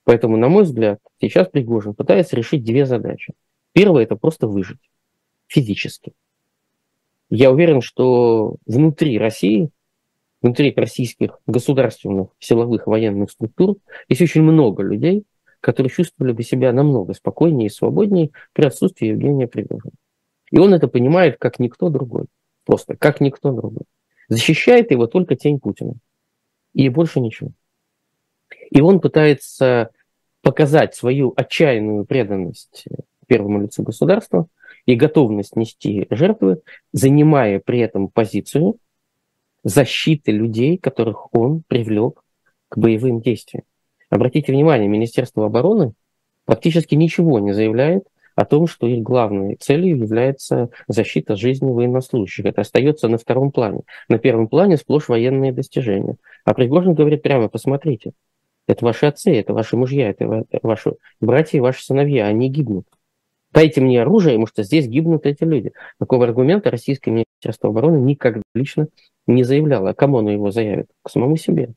[0.04, 3.34] Поэтому, на мой взгляд, сейчас Пригожин пытается решить две задачи.
[3.72, 4.78] Первое– это просто выжить
[5.48, 6.12] физически.
[7.28, 9.70] Я уверен, что внутри России,
[10.42, 15.24] внутри российских государственных силовых военных структур есть очень много людей,
[15.66, 19.94] которые чувствовали бы себя намного спокойнее и свободнее при отсутствии Евгения Пригожина.
[20.52, 22.26] И он это понимает как никто другой.
[22.64, 23.82] Просто как никто другой.
[24.28, 25.94] Защищает его только тень Путина.
[26.72, 27.50] И больше ничего.
[28.70, 29.90] И он пытается
[30.40, 32.84] показать свою отчаянную преданность
[33.26, 34.46] первому лицу государства
[34.84, 36.62] и готовность нести жертвы,
[36.92, 38.78] занимая при этом позицию
[39.64, 42.22] защиты людей, которых он привлек
[42.68, 43.64] к боевым действиям.
[44.10, 45.92] Обратите внимание, Министерство обороны
[46.44, 52.44] практически ничего не заявляет о том, что их главной целью является защита жизни военнослужащих.
[52.44, 53.80] Это остается на втором плане.
[54.08, 56.16] На первом плане сплошь военные достижения.
[56.44, 58.12] А Пригожин говорит прямо, посмотрите,
[58.68, 62.86] это ваши отцы, это ваши мужья, это ваши братья и ваши сыновья, они гибнут.
[63.52, 65.72] Дайте мне оружие, потому что здесь гибнут эти люди.
[65.98, 68.88] Такого аргумента российское Министерство обороны никогда лично
[69.26, 69.90] не заявляло.
[69.90, 70.88] А кому оно его заявит?
[71.02, 71.72] К самому себе.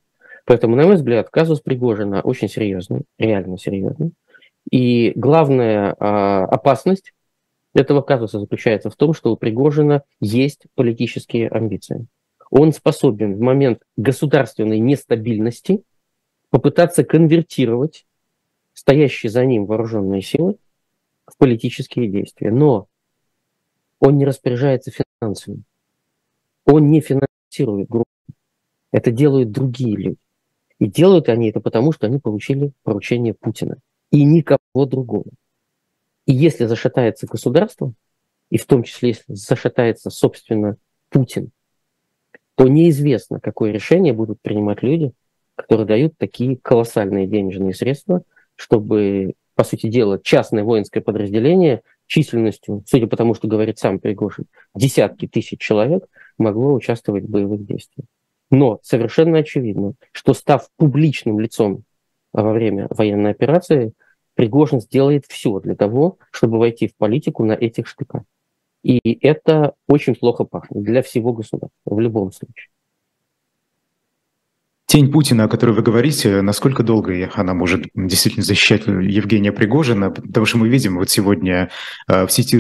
[0.50, 4.14] Поэтому, на мой взгляд, казус Пригожина очень серьезный, реально серьезный.
[4.72, 7.14] И главная а, опасность
[7.76, 12.08] этого казуса заключается в том, что у Пригожина есть политические амбиции.
[12.50, 15.84] Он способен в момент государственной нестабильности
[16.50, 18.08] попытаться конвертировать
[18.74, 20.58] стоящие за ним вооруженные силы
[21.28, 22.50] в политические действия.
[22.50, 22.88] Но
[24.00, 24.92] он не распоряжается
[25.22, 25.62] финансами.
[26.66, 28.10] Он не финансирует группу.
[28.92, 30.18] Это делают другие люди.
[30.80, 33.78] И делают они это потому, что они получили поручение Путина
[34.12, 35.26] и никого другого.
[36.26, 37.94] И если зашатается государство,
[38.50, 40.78] и в том числе если зашатается, собственно,
[41.10, 41.52] Путин,
[42.56, 45.12] то неизвестно, какое решение будут принимать люди,
[45.56, 48.24] которые дают такие колоссальные денежные средства,
[48.56, 54.46] чтобы, по сути дела, частное воинское подразделение численностью, судя по тому, что говорит сам Пригожин,
[54.76, 56.06] десятки тысяч человек
[56.38, 58.08] могло участвовать в боевых действиях.
[58.52, 61.84] Но совершенно очевидно, что став публичным лицом
[62.34, 63.94] во время военной операции,
[64.36, 68.24] Пригожин сделает все для того, чтобы войти в политику на этих штыках.
[68.84, 72.70] И это очень плохо пахнет для всего государства, в любом случае.
[74.86, 80.10] Тень Путина, о которой вы говорите, насколько долго она может действительно защищать Евгения Пригожина?
[80.10, 81.70] Потому что мы видим вот сегодня
[82.08, 82.58] э, в сети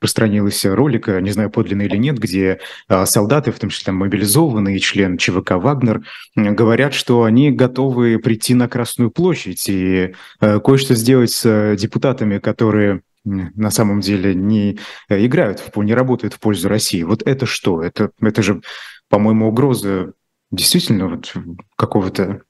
[0.00, 4.78] распространилась ролик, не знаю, подлинный или нет, где а, солдаты, в том числе там, мобилизованные,
[4.78, 6.02] член ЧВК «Вагнер»,
[6.36, 13.02] говорят, что они готовы прийти на Красную площадь и а, кое-что сделать с депутатами, которые
[13.24, 14.78] на самом деле не
[15.08, 17.02] э, играют, не работают в пользу России.
[17.02, 17.82] Вот это что?
[17.82, 18.62] Это, это же,
[19.08, 20.12] по-моему, угроза
[20.50, 21.34] действительно вот
[21.76, 22.42] какого-то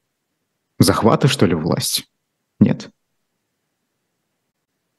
[0.79, 2.05] захвата, что ли, власти?
[2.61, 2.91] Нет?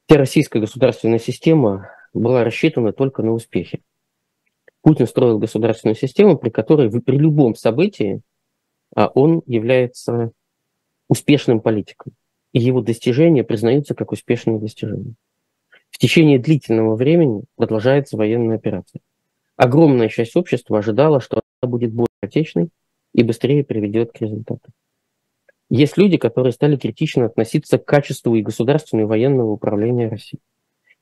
[0.06, 3.82] Вся российская государственная система была рассчитана только на успехи.
[4.82, 8.22] Путин строил государственную систему, при которой при любом событии
[8.94, 10.32] а, он является
[11.08, 12.14] успешным политиком.
[12.52, 15.14] И его достижения признаются как успешные достижения.
[15.90, 19.00] В течение длительного времени продолжается военная операция.
[19.56, 22.70] Огромная часть общества ожидала, что она будет более отечной
[23.12, 24.70] и быстрее приведет к результату.
[25.68, 30.40] Есть люди, которые стали критично относиться к качеству и государственного и военного управления Россией.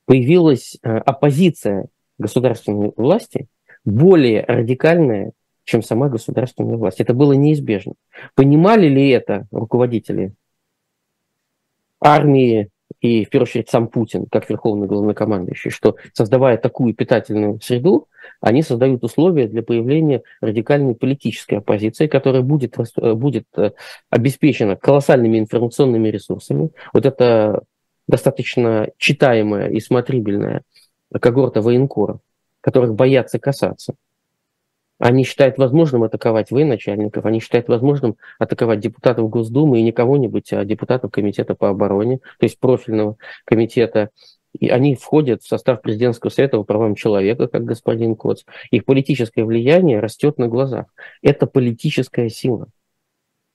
[0.09, 3.46] Появилась э, оппозиция государственной власти
[3.84, 5.32] более радикальная,
[5.64, 6.98] чем сама государственная власть.
[7.00, 7.92] Это было неизбежно.
[8.34, 10.32] Понимали ли это руководители
[12.00, 12.70] армии
[13.02, 18.09] и, в первую очередь, сам Путин, как верховный главнокомандующий, что, создавая такую питательную среду,
[18.40, 23.72] они создают условия для появления радикальной политической оппозиции, которая будет, э, будет э,
[24.09, 26.70] обеспечена колоссальными информационными ресурсами.
[26.94, 27.64] Вот это
[28.09, 30.62] достаточно читаемая и смотрибельная
[31.20, 32.20] когорта военкоров,
[32.61, 33.94] которых боятся касаться.
[34.98, 40.64] Они считают возможным атаковать военачальников, они считают возможным атаковать депутатов Госдумы и не кого-нибудь, а
[40.64, 44.11] депутатов Комитета по обороне, то есть профильного комитета
[44.59, 48.44] и они входят в состав президентского совета по правам человека, как господин Коц.
[48.70, 50.86] Их политическое влияние растет на глазах.
[51.22, 52.68] Это политическая сила.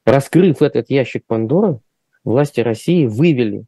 [0.05, 1.79] Раскрыв этот ящик Пандоры,
[2.23, 3.65] власти России вывели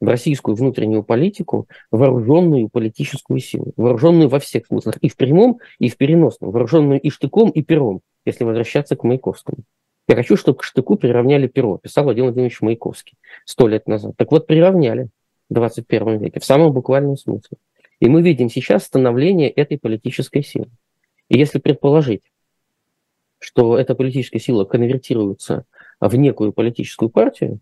[0.00, 3.72] в российскую внутреннюю политику вооруженную политическую силу.
[3.76, 4.96] Вооруженную во всех смыслах.
[4.98, 6.50] И в прямом, и в переносном.
[6.50, 9.58] Вооруженную и штыком, и пером, если возвращаться к Маяковскому.
[10.08, 14.14] Я хочу, чтобы к штыку приравняли перо, писал Владимир Владимирович Маяковский сто лет назад.
[14.16, 15.08] Так вот, приравняли.
[15.50, 17.58] 21 веке, в самом буквальном смысле.
[17.98, 20.70] И мы видим сейчас становление этой политической силы.
[21.28, 22.22] И если предположить,
[23.38, 25.64] что эта политическая сила конвертируется
[26.00, 27.58] в некую политическую партию,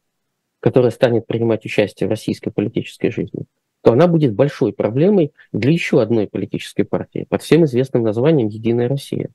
[0.61, 3.45] которая станет принимать участие в российской политической жизни,
[3.83, 8.89] то она будет большой проблемой для еще одной политической партии под всем известным названием «Единая
[8.89, 9.31] Россия».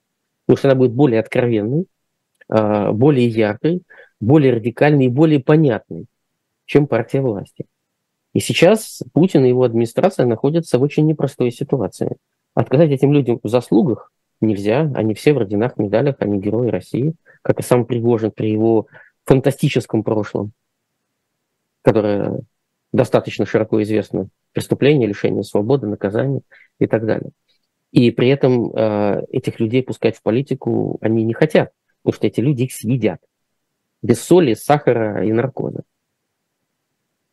[0.46, 1.86] Потому что она будет более откровенной,
[2.50, 3.84] а, более яркой,
[4.20, 6.06] более радикальной и более понятной,
[6.66, 7.66] чем партия власти.
[8.34, 12.18] И сейчас Путин и его администрация находятся в очень непростой ситуации.
[12.56, 14.12] Отказать этим людям в заслугах
[14.42, 14.92] нельзя.
[14.96, 18.88] Они все в орденах, медалях, они герои России, как и сам Пригожин при его
[19.26, 20.52] фантастическом прошлом,
[21.84, 22.42] которое
[22.92, 24.30] достаточно широко известно.
[24.54, 26.42] Преступление, лишение свободы, наказание
[26.80, 27.32] и так далее.
[27.92, 31.72] И при этом э, этих людей пускать в политику они не хотят,
[32.02, 33.20] потому что эти люди их съедят.
[34.02, 35.84] Без соли, сахара и наркоза.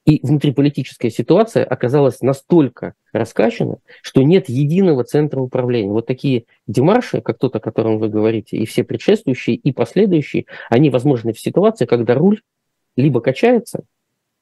[0.07, 5.93] И внутриполитическая ситуация оказалась настолько раскачана, что нет единого центра управления.
[5.93, 10.91] Вот такие демарши, как тот, о котором вы говорите, и все предшествующие, и последующие, они
[10.91, 12.41] возможны в ситуации, когда руль
[12.97, 13.85] либо качается,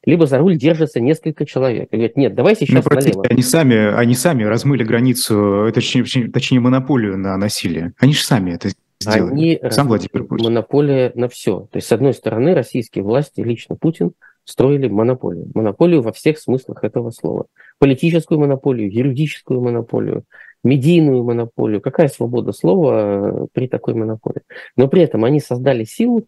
[0.08, 1.88] либо за руль держится несколько человек.
[1.90, 3.30] И говорят, нет, давай сейчас ну, простите, налево.
[3.30, 7.92] Они сами, они сами размыли границу, точнее, точнее, монополию на насилие.
[7.98, 8.70] Они же сами это
[9.02, 9.30] сделали.
[9.30, 10.46] Они Сам Владимир Путин.
[10.46, 11.68] Монополия на все.
[11.70, 14.12] То есть, с одной стороны, российские власти, лично Путин,
[14.44, 15.50] строили монополию.
[15.54, 17.44] Монополию во всех смыслах этого слова.
[17.78, 20.24] Политическую монополию, юридическую монополию,
[20.64, 21.82] медийную монополию.
[21.82, 24.40] Какая свобода слова э, при такой монополии?
[24.74, 26.24] Но при этом они создали силу,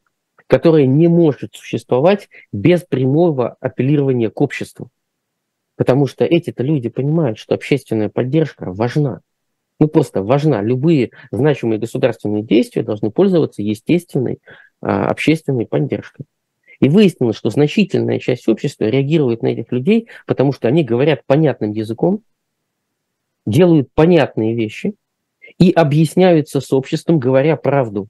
[0.50, 4.90] которая не может существовать без прямого апеллирования к обществу.
[5.76, 9.20] Потому что эти-то люди понимают, что общественная поддержка важна.
[9.78, 10.60] Ну, просто важна.
[10.60, 14.40] Любые значимые государственные действия должны пользоваться естественной
[14.80, 16.26] а, общественной поддержкой.
[16.80, 21.70] И выяснилось, что значительная часть общества реагирует на этих людей, потому что они говорят понятным
[21.70, 22.24] языком,
[23.46, 24.94] делают понятные вещи
[25.58, 28.08] и объясняются с обществом, говоря правду.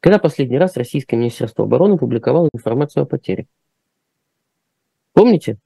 [0.00, 3.46] Когда последний раз Российское Министерство обороны публиковало информацию о потерях?
[5.12, 5.58] Помните?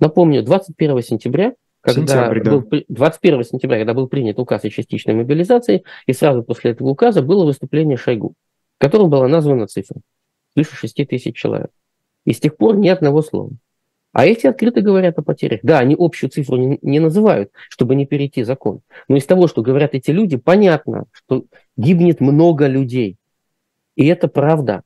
[0.00, 5.84] Напомню, 21 сентября, когда Сентябрь, был, 21 сентября, когда был принят указ о частичной мобилизации,
[6.06, 8.34] и сразу после этого указа было выступление Шойгу,
[8.78, 10.00] в котором была названа цифра
[10.56, 11.70] свыше 6 тысяч человек.
[12.24, 13.50] И с тех пор ни одного слова.
[14.12, 15.60] А эти открыто говорят о потерях.
[15.62, 18.80] Да, они общую цифру не, не называют, чтобы не перейти закон.
[19.08, 21.44] Но из того, что говорят эти люди, понятно, что
[21.76, 23.18] гибнет много людей.
[23.96, 24.82] И это правда.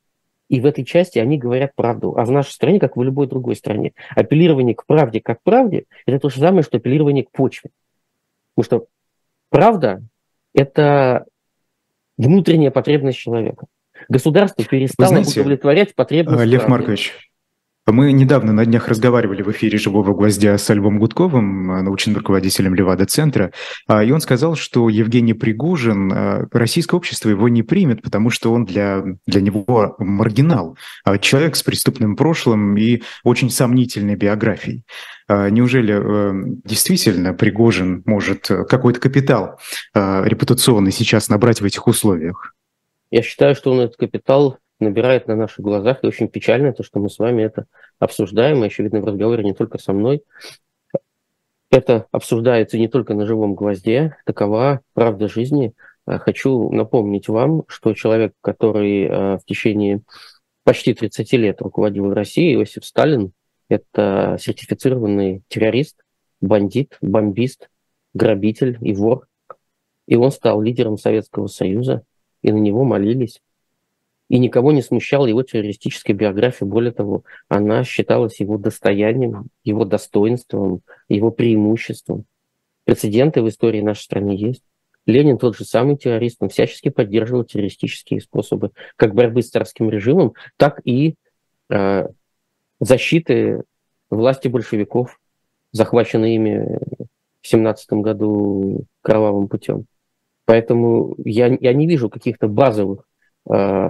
[0.49, 2.17] И в этой части они говорят правду.
[2.17, 5.85] А в нашей стране, как в любой другой стране, апеллирование к правде как к правде,
[6.07, 7.71] это то же самое, что апеллирование к почве.
[8.55, 8.89] Потому что
[9.49, 10.03] правда–
[10.55, 11.27] это
[12.17, 13.67] внутренняя потребность человека.
[14.09, 16.47] Государство перестало знаете, удовлетворять потребности.
[16.47, 17.30] Лев Маркович,
[17.93, 22.75] Мы недавно на днях разговаривали в эфире «Живого гвоздя» с Альбом Гудковым, э, научным руководителем
[22.75, 23.53] Левада-центра,
[23.89, 28.53] а, и он сказал, что Евгений Пригожин, э, российское общество его не примет, потому что
[28.53, 34.85] он для, для него маргинал, а человек с преступным прошлым и очень сомнительной биографией.
[35.27, 39.59] А, неужели э, действительно Пригожин может какой-то капитал
[39.95, 42.55] репутационный сейчас набрать в этих условиях?
[43.11, 46.99] Я считаю, что он этот капитал набирает на наших глазах, и очень печально то, что
[46.99, 47.67] мы с вами это
[47.99, 50.23] обсуждаем, и видно в разговоре не только со мной.
[51.71, 55.73] Это обсуждается не только на живом гвозде, такова правда жизни.
[56.05, 60.03] А, хочу напомнить вам, что человек, который а, в течение
[60.65, 63.33] почти 30 лет руководил Россией, Иосиф Сталин,
[63.69, 66.03] это сертифицированный террорист,
[66.41, 67.71] бандит, бомбист,
[68.15, 69.29] грабитель и вор.
[70.07, 72.03] И он стал лидером Советского Союза,
[72.43, 73.41] и на него молились
[74.31, 76.67] и никого не смущала его террористическая биография.
[76.67, 82.27] Более того, она считалась его достоянием, его достоинством, его преимуществом.
[82.85, 84.63] Прецеденты в истории нашей страны есть.
[85.05, 90.35] Ленин тот же самый террорист, он всячески поддерживал террористические способы как борьбы с царским режимом,
[90.57, 91.17] так и
[91.69, 92.07] э,
[92.79, 93.65] защиты
[94.11, 95.19] власти большевиков,
[95.73, 96.79] захваченной ими
[97.41, 99.87] в 17 году кровавым путем.
[100.45, 103.09] Поэтому я, я не вижу каких-то базовых
[103.53, 103.89] э,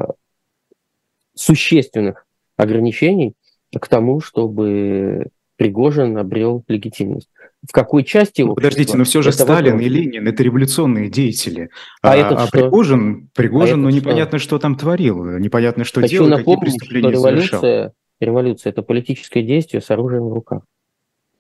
[1.35, 2.27] существенных
[2.57, 3.35] ограничений
[3.73, 7.29] к тому, чтобы Пригожин обрел легитимность.
[7.69, 8.41] В какой части...
[8.41, 9.87] Ну, подождите, но все же Сталин вопрос.
[9.87, 11.69] и Ленин– это революционные деятели.
[12.01, 14.49] А, а, а Пригожин, Пригожин а ну непонятно, что?
[14.49, 19.43] что там творил, непонятно, что Хочу делал, напомнить, какие преступления что революция, революция– это политическое
[19.43, 20.63] действие с оружием в руках.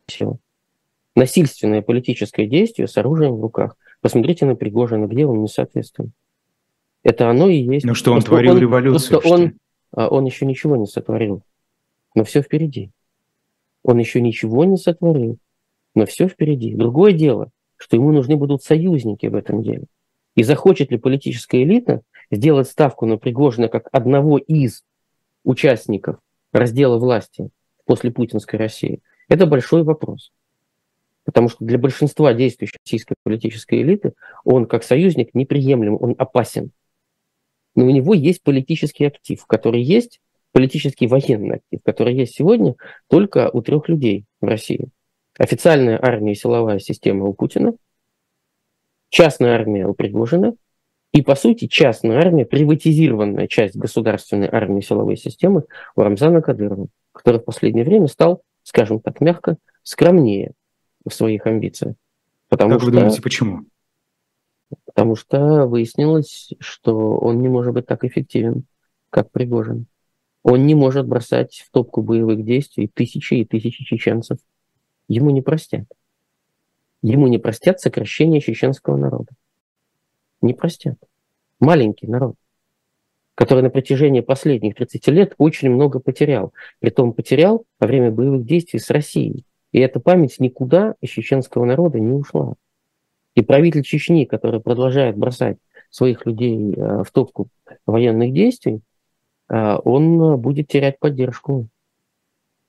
[0.06, 0.36] Все.
[1.16, 3.76] Насильственное политическое действие с оружием в руках.
[4.02, 6.10] Посмотрите на Пригожина, где он не соответствует.
[7.02, 7.86] Это оно и есть.
[7.86, 9.20] Ну что, он творил он, революцию?
[9.24, 9.54] а он
[9.96, 11.42] еще ничего не сотворил,
[12.14, 12.90] но все впереди.
[13.82, 15.38] Он еще ничего не сотворил,
[15.94, 16.74] но все впереди.
[16.74, 19.84] Другое дело, что ему нужны будут союзники в этом деле.
[20.36, 24.84] И захочет ли политическая элита сделать ставку на Пригожина как одного из
[25.44, 26.16] участников
[26.52, 27.50] раздела власти
[27.84, 30.32] после путинской России, это большой вопрос.
[31.24, 34.14] Потому что для большинства действующей российской политической элиты
[34.44, 36.70] он как союзник неприемлем, он опасен
[37.74, 40.20] но у него есть политический актив, который есть,
[40.52, 42.74] политический военный актив, который есть сегодня
[43.08, 44.88] только у трех людей в России.
[45.38, 47.74] Официальная армия и силовая система у Путина,
[49.10, 50.54] частная армия у Пригожина
[51.12, 55.64] и, по сути, частная армия, приватизированная часть государственной армии силовой системы
[55.96, 60.52] у Рамзана Кадырова, который в последнее время стал, скажем так мягко, скромнее
[61.06, 61.94] в своих амбициях.
[62.48, 62.90] Потому как что...
[62.90, 63.60] вы думаете, почему?
[64.92, 68.64] Потому что выяснилось, что он не может быть так эффективен,
[69.08, 69.86] как Пригожин.
[70.42, 74.38] Он не может бросать в топку боевых действий тысячи и тысячи чеченцев.
[75.06, 75.84] Ему не простят.
[77.02, 79.30] Ему не простят сокращение чеченского народа.
[80.42, 80.96] Не простят.
[81.60, 82.34] Маленький народ,
[83.36, 86.52] который на протяжении последних 30 лет очень много потерял.
[86.80, 89.44] Притом потерял во время боевых действий с Россией.
[89.70, 92.54] И эта память никуда из чеченского народа не ушла.
[93.40, 95.56] И правитель Чечни, который продолжает бросать
[95.88, 97.48] своих людей э, в топку
[97.86, 98.80] военных действий,
[99.48, 101.68] э, он будет терять поддержку.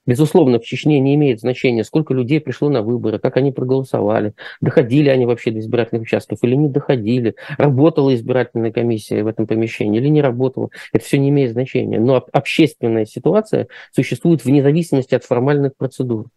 [0.06, 5.10] Безусловно, в Чечне не имеет значения, сколько людей пришло на выборы, как они проголосовали, доходили
[5.10, 10.08] они вообще до избирательных участков или не доходили, работала избирательная комиссия в этом помещении или
[10.08, 10.70] не работала.
[10.94, 12.00] Это все не имеет значения.
[12.00, 16.28] Но общественная ситуация существует вне зависимости от формальных процедур.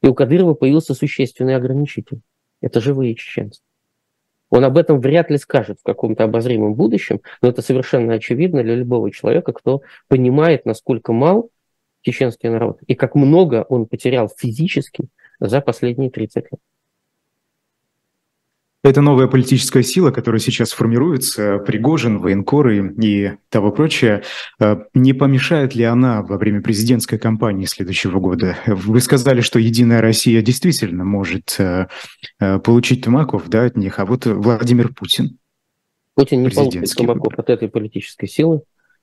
[0.00, 2.22] И у Кадырова появился существенный ограничитель
[2.62, 3.60] это живые чеченцы.
[4.50, 8.74] Он об этом вряд ли скажет в каком-то обозримом будущем, но это совершенно очевидно для
[8.74, 11.50] любого человека, кто понимает, насколько мал
[12.02, 15.08] чеченский народ и как много он потерял физически
[15.40, 16.60] за последние 30 лет.
[18.84, 24.24] Это новая политическая сила, которая сейчас формируется, Пригожин, военкоры и того прочее.
[24.58, 28.56] Э, не помешает ли она во время президентской кампании следующего года?
[28.66, 31.86] Вы сказали, что «Единая Россия» действительно может э,
[32.40, 35.38] э, получить тумаков да, от них, а вот Владимир Путин.
[36.16, 38.62] Путин не получит тумаков от этой политической силы.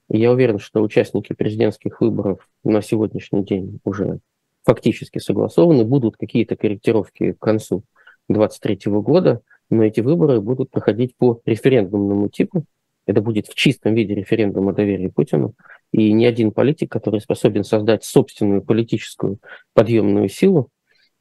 [0.09, 4.19] Я уверен, что участники президентских выборов на сегодняшний день уже
[4.65, 5.85] фактически согласованы.
[5.85, 7.85] Будут какие-то корректировки к концу
[8.27, 12.65] 2023 года но эти выборы будут проходить по референдумному типу.
[13.05, 15.53] Это будет в чистом виде референдум о доверии Путину.
[15.91, 19.39] И ни один политик, который способен создать собственную политическую
[19.73, 20.69] подъемную силу,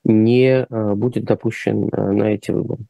[0.05, 2.83] не а, будет допущен а, на эти выборы.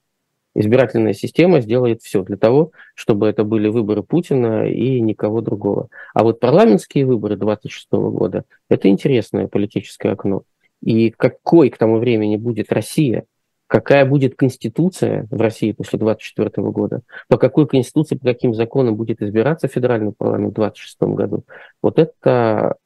[0.54, 5.88] Избирательная система сделает все для того, чтобы это были выборы Путина и никого другого.
[6.14, 10.42] А вот парламентские выборы 26 года– это интересное политическое окно.
[10.82, 13.24] И какой к тому времени будет Россия,
[13.68, 19.22] какая будет конституция в России после 24 года, по какой конституции, по каким законам будет
[19.22, 21.44] избираться федеральный парламент в 26 году,
[21.82, 22.76] вот это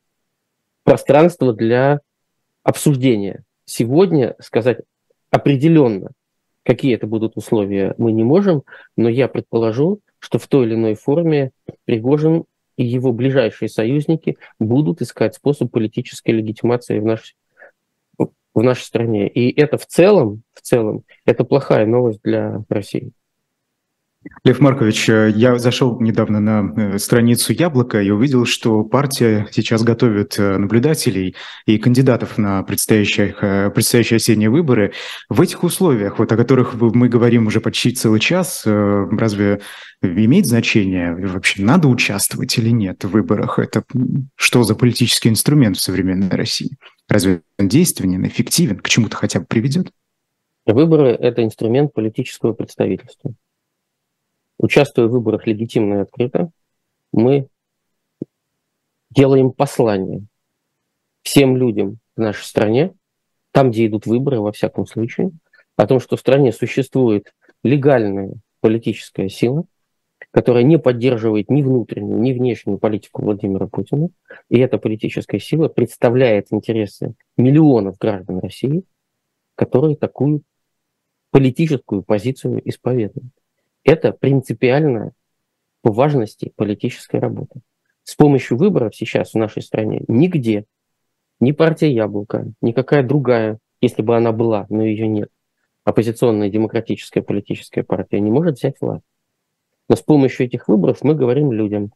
[0.84, 2.00] пространство для
[2.64, 3.44] обсуждения.
[3.64, 4.80] Сегодня сказать
[5.30, 6.10] определенно,
[6.64, 8.64] какие это будут условия, мы не можем,
[8.96, 11.52] но я предположу, что в той или иной форме
[11.84, 12.44] Пригожин
[12.76, 17.36] и его ближайшие союзники будут искать способ политической легитимации в нашей
[18.54, 19.28] в нашей стране.
[19.28, 23.12] И это в целом, в целом, это плохая новость для России.
[24.44, 29.82] Лев Маркович, э, я зашел недавно на э, страницу Яблока и увидел, что партия сейчас
[29.82, 31.34] готовит э, наблюдателей
[31.66, 34.92] и кандидатов на предстоящие, предстоящие осенние выборы.
[35.28, 39.60] В этих условиях, вот о которых мы говорим уже почти целый час, разве
[40.02, 43.58] имеет значение вообще, надо участвовать или нет в выборах?
[43.58, 43.84] Это
[44.36, 46.76] что за политический инструмент в современной России?
[47.08, 49.92] Разве он действенен, эффективен, к чему-то хотя бы приведет?
[50.64, 53.34] Выборы– это инструмент политического представительства.
[54.58, 56.50] Участвуя в выборах легитимно и открыто,
[57.12, 57.48] мы
[59.10, 60.24] делаем послание
[61.22, 62.94] всем людям в нашей стране,
[63.50, 65.32] там, где идут выборы, во всяком случае,
[65.76, 69.64] о том, что в стране существует легальная политическая сила,
[70.32, 74.08] которая не поддерживает ни внутреннюю, ни внешнюю политику Владимира Путина.
[74.48, 78.82] И эта политическая сила представляет интересы миллионов граждан России,
[79.54, 80.42] которые такую
[81.30, 83.32] политическую позицию исповедуют.
[83.84, 85.12] Это принципиально
[85.82, 87.60] по важности политической работы.
[88.02, 90.64] С помощью выборов сейчас в нашей стране нигде
[91.40, 95.28] ни партия Яблоко, никакая другая, если бы она была, но ее нет,
[95.84, 99.04] оппозиционная демократическая политическая партия не может взять власть.
[99.88, 101.92] Но с помощью этих выборов мы говорим людям,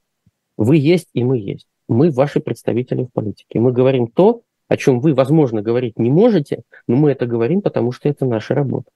[0.57, 1.67] вы есть и мы есть.
[1.89, 3.61] Мы ваши представители в политике.
[3.61, 7.93] Мы говорим то, о чем вы, возможно, говорить не можете, но мы это говорим, потому
[7.93, 8.91] что это наша работа.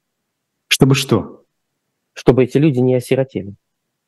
[0.69, 1.45] Чтобы что?
[2.13, 3.55] Чтобы эти люди не осиротели,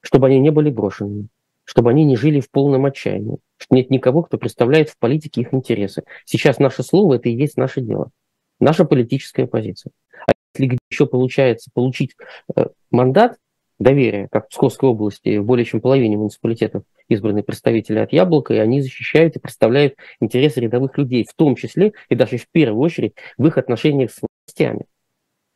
[0.00, 1.28] чтобы они не были брошенными,
[1.64, 5.54] чтобы они не жили в полном отчаянии, что нет никого, кто представляет в политике их
[5.54, 6.02] интересы.
[6.24, 8.10] Сейчас наше слово– это и есть наше дело,
[8.58, 9.92] наша политическая позиция.
[10.26, 12.16] А если еще получается получить
[12.56, 13.36] э, мандат,
[13.82, 18.58] доверия, как в Псковской области, в более чем половине муниципалитетов избранные представители от Яблока, и
[18.58, 23.14] они защищают и представляют интересы рядовых людей, в том числе и даже в первую очередь
[23.36, 24.86] в их отношениях с властями.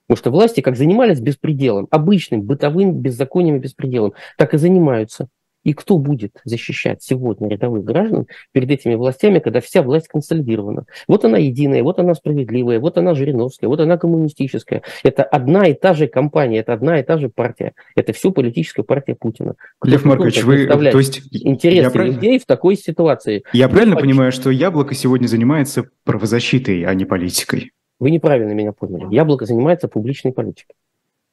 [0.07, 5.29] Потому что власти как занимались беспределом, обычным, бытовым беззаконием и беспределом, так и занимаются.
[5.67, 10.85] И кто будет защищать сегодня рядовых граждан перед этими властями, когда вся власть консолидирована?
[11.09, 14.83] Вот она единая, вот она справедливая, вот она Жириновская, вот она коммунистическая.
[15.03, 17.73] Это одна и та же компания, это одна и та же партия.
[17.97, 19.57] Это все политическая партия Путина.
[19.81, 20.69] Кто Лев Маркович, вы...
[20.69, 23.43] То есть интересы я людей в такой ситуации.
[23.53, 24.09] Я правильно почти...
[24.09, 27.73] понимаю, что Яблоко сегодня занимается правозащитой, а не политикой?
[27.99, 29.13] Вы неправильно меня поняли.
[29.13, 30.75] Яблоко занимается публичной политикой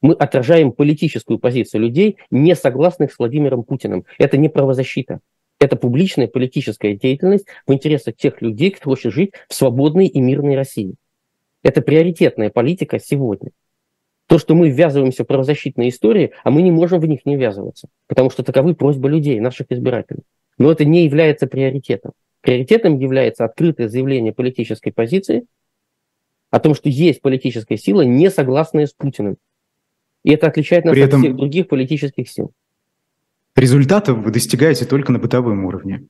[0.04, 4.04] мы отражаем политическую позицию людей, не согласных с Владимиром Путиным.
[4.18, 5.20] Это не правозащита.
[5.58, 10.56] Это публичная политическая деятельность в интересах тех людей, кто хочет жить в свободной и мирной
[10.56, 10.96] России.
[11.62, 13.52] Это приоритетная политика сегодня.
[14.26, 17.88] То, что мы ввязываемся в правозащитные истории, а мы не можем в них не ввязываться,
[18.06, 20.24] потому что таковы просьбы людей, наших избирателей.
[20.58, 22.12] Но это не является приоритетом.
[22.42, 25.46] Приоритетом является открытое заявление политической позиции
[26.50, 29.38] о том, что есть политическая сила, не согласная с Путиным.
[30.24, 31.20] И это отличает нас При этом...
[31.20, 32.52] от всех других политических сил.
[33.54, 36.06] Результатов вы достигаете только на бытовом уровне.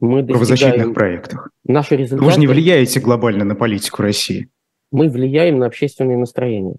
[0.00, 1.50] Мы в правозащитных проектах.
[1.64, 2.24] Наши результаты...
[2.24, 4.48] Вы же не влияете глобально на политику России.
[4.90, 6.76] Мы влияем на общественные настроения.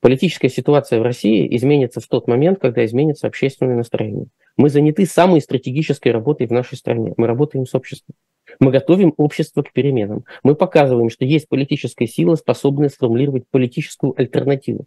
[0.00, 4.26] Политическая ситуация в России изменится в тот момент, когда изменится общественное настроение.
[4.56, 7.14] Мы заняты самой стратегической работой в нашей стране.
[7.16, 8.14] Мы работаем с обществом.
[8.60, 10.24] Мы готовим общество к переменам.
[10.42, 14.86] Мы показываем, что есть политическая сила, способная сформулировать политическую альтернативу.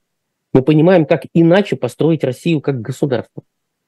[0.53, 3.43] Мы понимаем, как иначе построить Россию как государство.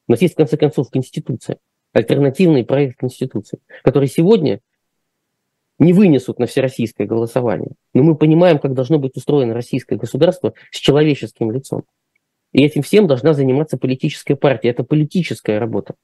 [0.08, 1.58] У нас есть, в конце концов, Конституция,
[1.94, 4.60] альтернативный проект Конституции, который сегодня
[5.78, 7.72] не вынесут на всероссийское голосование.
[7.94, 11.84] Но мы понимаем, как должно быть устроено российское государство с человеческим лицом.
[12.52, 14.70] И этим всем должна заниматься политическая партия.
[14.70, 15.96] Это политическая работа.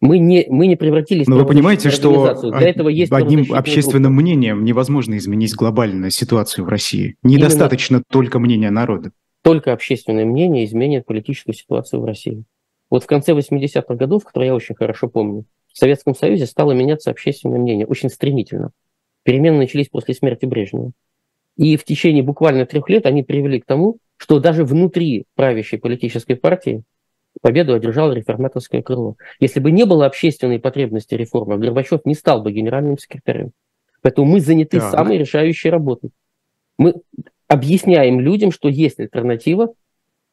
[0.00, 4.12] Мы не, мы не превратились Но в вы понимаете, что Для этого есть одним общественным
[4.14, 4.22] группы.
[4.22, 7.16] мнением невозможно изменить глобальную ситуацию в России.
[7.22, 8.04] Недостаточно Именно...
[8.10, 9.12] только мнения народа
[9.46, 12.42] только общественное мнение изменит политическую ситуацию в России.
[12.90, 17.12] Вот в конце 80-х годов, которые я очень хорошо помню, в Советском Союзе стало меняться
[17.12, 18.72] общественное мнение очень стремительно.
[19.22, 20.90] Перемены начались после смерти Брежнева.
[21.56, 26.34] И в течение буквально трех лет они привели к тому, что даже внутри правящей политической
[26.34, 26.82] партии
[27.40, 29.14] победу одержало реформаторское крыло.
[29.38, 33.52] Если бы не было общественной потребности реформы, Горбачев не стал бы генеральным секретарем.
[34.02, 34.90] Поэтому мы заняты так.
[34.90, 36.10] самой решающей работой.
[36.78, 36.94] Мы
[37.48, 39.72] объясняем людям, что есть альтернатива,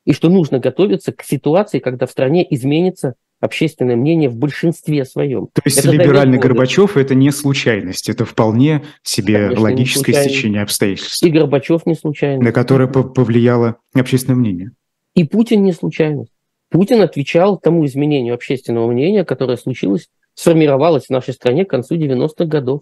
[0.05, 5.47] и что нужно готовиться к ситуации, когда в стране изменится общественное мнение в большинстве своем.
[5.53, 11.21] То есть это либеральный Горбачев– это не случайность, это вполне себе Конечно, логическое стечение обстоятельств.
[11.23, 12.43] И Горбачев не случайность.
[12.43, 14.71] На которое повлияло общественное мнение.
[15.13, 16.31] И Путин не случайность.
[16.69, 22.45] Путин отвечал тому изменению общественного мнения, которое случилось, сформировалось в нашей стране к концу 90-х
[22.45, 22.81] годов.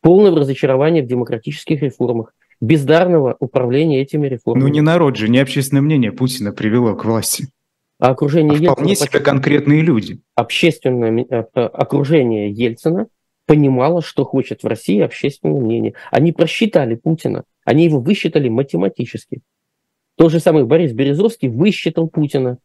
[0.00, 4.62] Полное разочарование в демократических реформах, бездарного управления этими реформами.
[4.62, 7.48] Ну не народ же, не общественное мнение Путина привело к власти.
[7.98, 10.20] А окружение а вполне Ельцина, себе конкретные люди.
[10.34, 13.08] Общественное э, окружение Ельцина
[13.46, 15.94] понимало, что хочет в России общественное мнение.
[16.10, 19.42] Они просчитали Путина, они его высчитали математически.
[20.16, 22.58] Тот же самый Борис Березовский высчитал Путина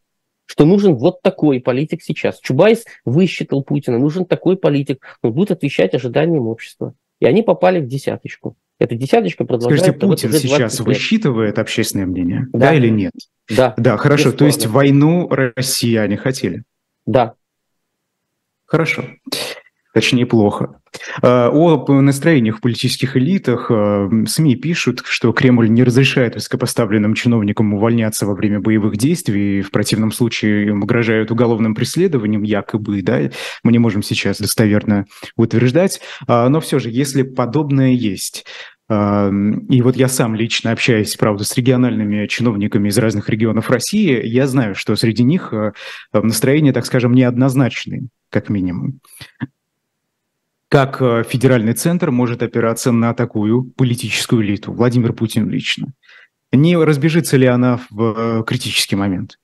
[0.50, 2.40] что нужен вот такой политик сейчас.
[2.40, 6.94] Чубайс высчитал Путина, нужен такой политик, он будет отвечать ожиданиям общества.
[7.20, 8.56] И они попали в десяточку.
[8.78, 9.80] Эта десяточка продолжает...
[9.80, 13.12] Скажите, Путин сейчас высчитывает общественное мнение, да, да или нет?
[13.48, 13.74] Да.
[13.76, 14.30] Да, хорошо.
[14.30, 14.38] Бесспорно.
[14.38, 16.62] То есть войну россияне хотели?
[17.06, 17.34] Да.
[18.66, 19.04] Хорошо
[19.98, 20.80] точнее плохо.
[21.22, 27.74] А, о настроениях в политических элитах а, СМИ пишут, что Кремль не разрешает высокопоставленным чиновникам
[27.74, 33.30] увольняться во время боевых действий, в противном случае им угрожают уголовным преследованием, якобы, да,
[33.64, 38.44] мы не можем сейчас достоверно утверждать, а, но все же, если подобное есть,
[38.90, 44.46] и вот я сам лично общаюсь, правда, с региональными чиновниками из разных регионов России, я
[44.46, 45.52] знаю, что среди них
[46.10, 49.00] настроения, так скажем, неоднозначные, как минимум.
[50.68, 55.94] Как э, федеральный центр может опираться на такую политическую элиту, Владимир Путин лично?
[56.52, 59.38] Не разбежится ли она в э, критический момент?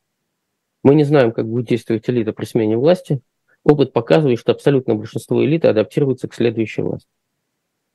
[0.82, 3.20] Мы не знаем, как будет действовать элита при смене власти.
[3.62, 7.08] Опыт показывает, что абсолютное большинство элиты адаптируется к следующей власти.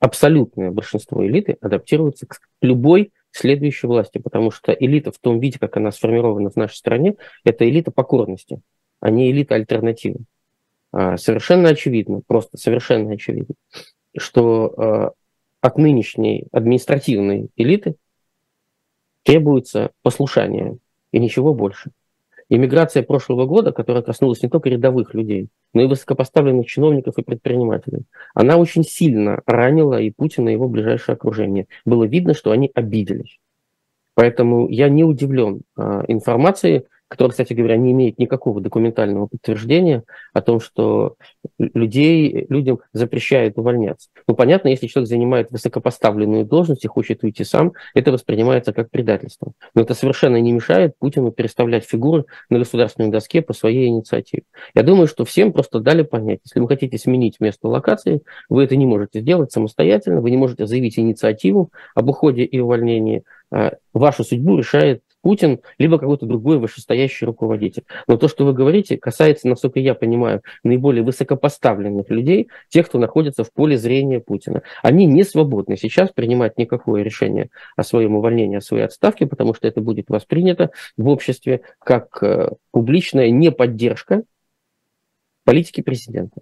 [0.00, 5.76] Абсолютное большинство элиты адаптируется к любой следующей власти, потому что элита в том виде, как
[5.76, 7.14] она сформирована в нашей стране,
[7.44, 8.60] это элита покорности,
[8.98, 10.24] а не элита альтернативы.
[10.92, 13.54] А, совершенно очевидно, просто совершенно очевидно,
[14.16, 15.12] что а,
[15.60, 17.94] от нынешней административной элиты
[19.22, 20.78] требуется послушание
[21.12, 21.90] и ничего больше.
[22.48, 28.02] Иммиграция прошлого года, которая коснулась не только рядовых людей, но и высокопоставленных чиновников и предпринимателей,
[28.34, 31.68] она очень сильно ранила и Путина, и его ближайшее окружение.
[31.84, 33.38] Было видно, что они обиделись.
[34.14, 40.42] Поэтому я не удивлен э, информацией, который, кстати говоря, не имеет никакого документального подтверждения о
[40.42, 41.16] том, что
[41.58, 44.10] людей, людям запрещают увольняться.
[44.28, 49.52] Ну, понятно, если человек занимает высокопоставленную должность и хочет уйти сам, это воспринимается как предательство.
[49.74, 54.44] Но это совершенно не мешает Путину переставлять фигуры на государственной доске по своей инициативе.
[54.76, 58.76] Я думаю, что всем просто дали понять, если вы хотите сменить место локации, вы это
[58.76, 63.24] не можете сделать самостоятельно, вы не можете заявить инициативу об уходе и увольнении.
[63.52, 67.84] А вашу судьбу решает Путин, либо какой-то другой вышестоящий руководитель.
[68.06, 73.44] Но то, что вы говорите, касается, насколько я понимаю, наиболее высокопоставленных людей, тех, кто находится
[73.44, 74.62] в поле зрения Путина.
[74.82, 79.68] Они не свободны сейчас принимать никакое решение о своем увольнении, о своей отставке, потому что
[79.68, 84.22] это будет воспринято в обществе как э, публичная неподдержка
[85.44, 86.40] политики президента.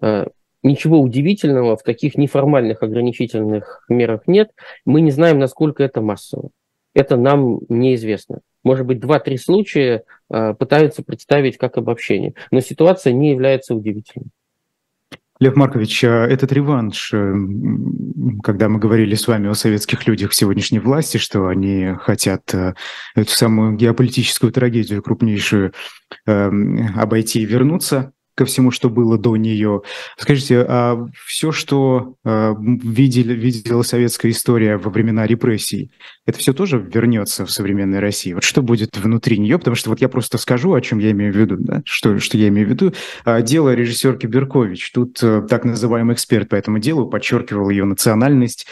[0.00, 0.26] Э,
[0.62, 4.50] ничего удивительного в таких неформальных ограничительных мерах нет.
[4.84, 6.50] Мы не знаем, насколько это массово
[6.94, 8.40] это нам неизвестно.
[8.64, 14.28] Может быть, два-три случая э, пытаются представить как обобщение, но ситуация не является удивительной.
[15.40, 17.32] Лев Маркович, а этот реванш, э,
[18.42, 22.74] когда мы говорили с вами о советских людях сегодняшней власти, что они хотят э,
[23.14, 25.72] эту самую геополитическую трагедию крупнейшую
[26.26, 29.82] обойти и вернуться, ко всему, что было до нее.
[30.16, 35.90] Скажите, а все, что э, видели, видела советская история во времена репрессий,
[36.24, 38.34] это все тоже вернется в современной России?
[38.34, 39.58] Вот что будет внутри нее?
[39.58, 41.82] Потому что вот я просто скажу, о чем я имею в виду, да?
[41.84, 42.92] что, что я имею в виду.
[43.24, 44.92] А, дело режиссерки Беркович.
[44.92, 48.68] Тут э, так называемый эксперт по этому делу подчеркивал ее национальность,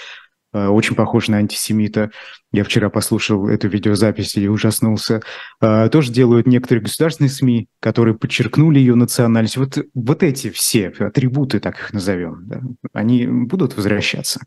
[0.53, 2.11] очень похож на антисемита.
[2.53, 5.21] Я вчера послушал эту видеозапись и ужаснулся.
[5.61, 9.57] Э, тоже делают некоторые государственные СМИ, которые подчеркнули ее национальность.
[9.57, 12.61] Вот, вот эти все атрибуты, так их назовем, да,
[12.93, 14.41] они будут возвращаться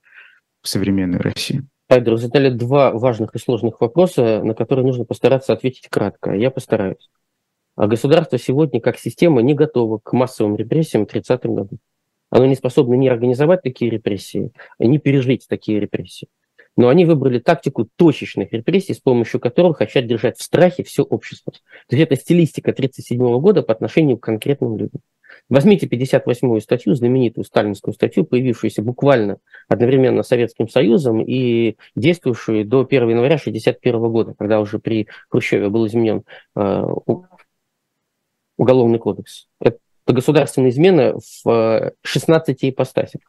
[0.61, 1.67] в современную Россию?
[1.89, 6.33] Айдер, задали два важных и сложных вопроса, на которые нужно постараться ответить кратко.
[6.33, 7.09] Я постараюсь.
[7.75, 11.77] А государство сегодня как система не готово к массовым репрессиям в 30-м году.
[12.29, 16.27] Оно не способно ни организовать такие репрессии, ни пережить такие репрессии.
[16.77, 21.51] Но они выбрали тактику точечных репрессий, с помощью которых хотят держать в страхе все общество.
[21.51, 25.01] То есть это стилистика 1937 года по отношению к конкретным людям.
[25.49, 32.81] Возьмите 58-ю статью, знаменитую сталинскую статью, появившуюся буквально одновременно с Советским Союзом и действующую до
[32.81, 36.23] 1 января 1961 года, когда уже при Хрущеве был изменен
[36.55, 36.83] э,
[38.57, 39.47] Уголовный кодекс.
[39.61, 39.79] Это
[40.13, 43.21] государственная измена в 16 э, ипостасях.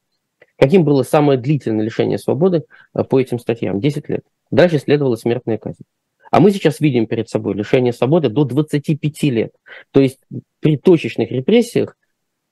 [0.57, 2.65] Каким было самое длительное лишение свободы
[2.95, 3.81] э, по этим статьям?
[3.81, 4.25] 10 лет.
[4.51, 5.85] Дальше следовала смертная казнь.
[6.31, 9.53] А мы сейчас видим перед собой лишение свободы до 25 лет.
[9.91, 10.19] То есть
[10.61, 11.97] при точечных репрессиях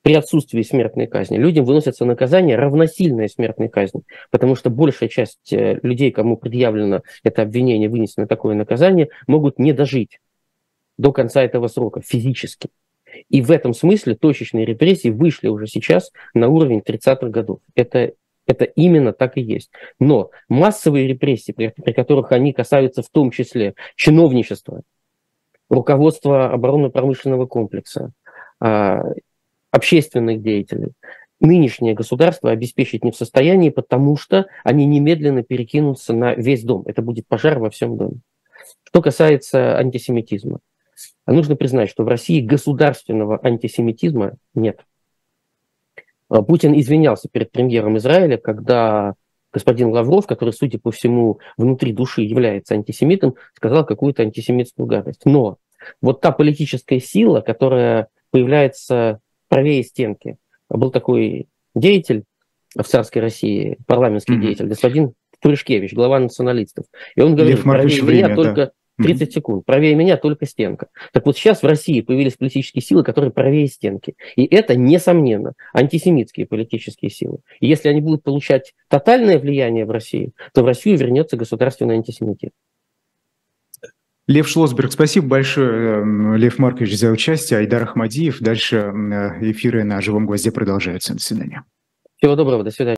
[0.02, 5.78] при отсутствии смертной казни людям выносятся наказания, равносильные смертной казни, потому что большая часть э,
[5.82, 10.18] людей, кому предъявлено это обвинение, вынесено такое наказание, могут не дожить
[10.96, 12.70] до конца этого срока физически.
[13.28, 17.60] И в этом смысле точечные репрессии вышли уже сейчас на уровень 30-х годов.
[17.74, 18.12] Это,
[18.46, 19.70] это именно так и есть.
[19.98, 24.82] Но массовые репрессии, при, при которых они касаются в том числе чиновничества,
[25.68, 28.12] руководства оборонно-промышленного комплекса,
[28.60, 29.02] а,
[29.70, 30.92] общественных деятелей,
[31.40, 36.82] нынешнее государство обеспечить не в состоянии, потому что они немедленно перекинутся на весь дом.
[36.86, 38.20] Это будет пожар во всем доме.
[38.84, 40.60] Что касается антисемитизма.
[41.32, 44.80] Нужно признать, что в России государственного антисемитизма нет.
[46.28, 49.14] А, Путин извинялся перед премьером Израиля, когда
[49.52, 55.22] господин Лавров, который, судя по всему, внутри души является антисемитом, сказал какую-то антисемитскую гадость.
[55.24, 55.58] Но
[56.00, 60.36] вот та политическая сила, которая появляется правее стенки.
[60.68, 62.24] Был такой деятель
[62.74, 64.40] в царской России, парламентский mm-hmm.
[64.40, 66.86] деятель, господин Пуришкевич, глава националистов.
[67.14, 69.32] И он говорит, правее время, меня только 30 mm-hmm.
[69.32, 70.88] секунд, правее меня только стенка.
[71.12, 74.14] Так вот сейчас в России появились политические силы, которые правее стенки.
[74.36, 77.38] И это, несомненно, антисемитские политические силы.
[77.60, 82.52] И если они будут получать тотальное влияние в России, то в Россию вернется государственный антисемитизм.
[84.26, 87.60] Лев Шлосберг, спасибо большое, эм, Лев Маркович, за участие.
[87.60, 88.40] Айдар Ахмадиев.
[88.40, 91.14] Дальше э, эфиры на «Живом гвозде» продолжаются.
[91.14, 91.64] До свидания.
[92.18, 92.96] Всего доброго, до свидания.